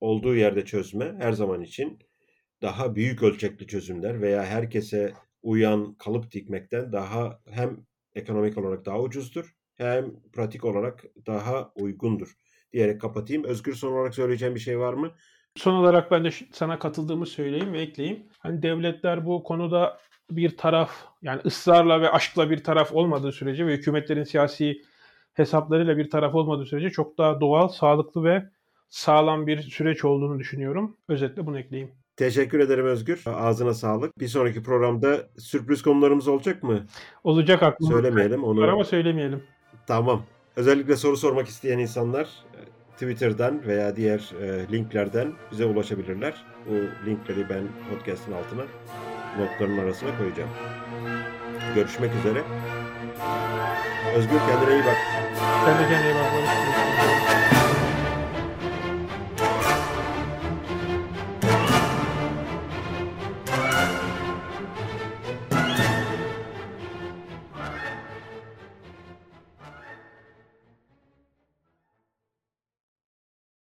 olduğu 0.00 0.36
yerde 0.36 0.64
çözme 0.64 1.14
her 1.18 1.32
zaman 1.32 1.62
için 1.62 1.98
daha 2.62 2.94
büyük 2.94 3.22
ölçekli 3.22 3.66
çözümler 3.66 4.20
veya 4.22 4.44
herkese 4.44 5.12
uyan 5.42 5.94
kalıp 5.94 6.32
dikmekten 6.32 6.92
daha 6.92 7.40
hem 7.50 7.76
ekonomik 8.14 8.58
olarak 8.58 8.86
daha 8.86 9.00
ucuzdur 9.00 9.54
hem 9.74 10.20
pratik 10.32 10.64
olarak 10.64 11.04
daha 11.26 11.72
uygundur 11.74 12.34
diyerek 12.74 13.00
kapatayım. 13.00 13.44
Özgür 13.44 13.74
son 13.74 13.92
olarak 13.92 14.14
söyleyeceğim 14.14 14.54
bir 14.54 14.60
şey 14.60 14.78
var 14.78 14.94
mı? 14.94 15.10
Son 15.56 15.74
olarak 15.74 16.10
ben 16.10 16.24
de 16.24 16.30
sana 16.52 16.78
katıldığımı 16.78 17.26
söyleyeyim 17.26 17.72
ve 17.72 17.80
ekleyeyim. 17.80 18.22
Hani 18.38 18.62
devletler 18.62 19.26
bu 19.26 19.42
konuda 19.42 19.98
bir 20.30 20.56
taraf 20.56 20.90
yani 21.22 21.40
ısrarla 21.44 22.00
ve 22.00 22.10
aşkla 22.10 22.50
bir 22.50 22.64
taraf 22.64 22.92
olmadığı 22.92 23.32
sürece 23.32 23.66
ve 23.66 23.72
hükümetlerin 23.72 24.24
siyasi 24.24 24.82
hesaplarıyla 25.34 25.96
bir 25.96 26.10
taraf 26.10 26.34
olmadığı 26.34 26.66
sürece 26.66 26.90
çok 26.90 27.18
daha 27.18 27.40
doğal, 27.40 27.68
sağlıklı 27.68 28.24
ve 28.24 28.44
sağlam 28.88 29.46
bir 29.46 29.62
süreç 29.62 30.04
olduğunu 30.04 30.38
düşünüyorum. 30.38 30.96
Özetle 31.08 31.46
bunu 31.46 31.58
ekleyeyim. 31.58 31.92
Teşekkür 32.16 32.60
ederim 32.60 32.86
Özgür. 32.86 33.22
Ağzına 33.26 33.74
sağlık. 33.74 34.20
Bir 34.20 34.28
sonraki 34.28 34.62
programda 34.62 35.28
sürpriz 35.38 35.82
konularımız 35.82 36.28
olacak 36.28 36.62
mı? 36.62 36.86
Olacak 37.24 37.62
aklımda. 37.62 37.94
Söylemeyelim 37.94 38.44
onu. 38.44 38.70
Ama 38.70 38.84
söylemeyelim. 38.84 39.42
Tamam. 39.86 40.22
Özellikle 40.56 40.96
soru 40.96 41.16
sormak 41.16 41.48
isteyen 41.48 41.78
insanlar 41.78 42.24
e, 42.24 42.60
Twitter'dan 42.92 43.66
veya 43.66 43.96
diğer 43.96 44.32
e, 44.42 44.72
linklerden 44.72 45.32
bize 45.52 45.64
ulaşabilirler. 45.64 46.44
Bu 46.68 47.06
linkleri 47.06 47.48
ben 47.48 47.62
podcast'ın 47.90 48.32
altına 48.32 48.62
notların 49.38 49.78
arasına 49.78 50.18
koyacağım. 50.18 50.50
Görüşmek 51.74 52.10
üzere. 52.20 52.42
Özgür 54.16 54.38
kendine 54.38 54.74
iyi 54.74 54.84
bak. 54.84 54.96
Sen 55.64 55.84
de 55.84 55.88
kendine 55.88 56.12
iyi 56.12 56.14
bak. 56.14 56.73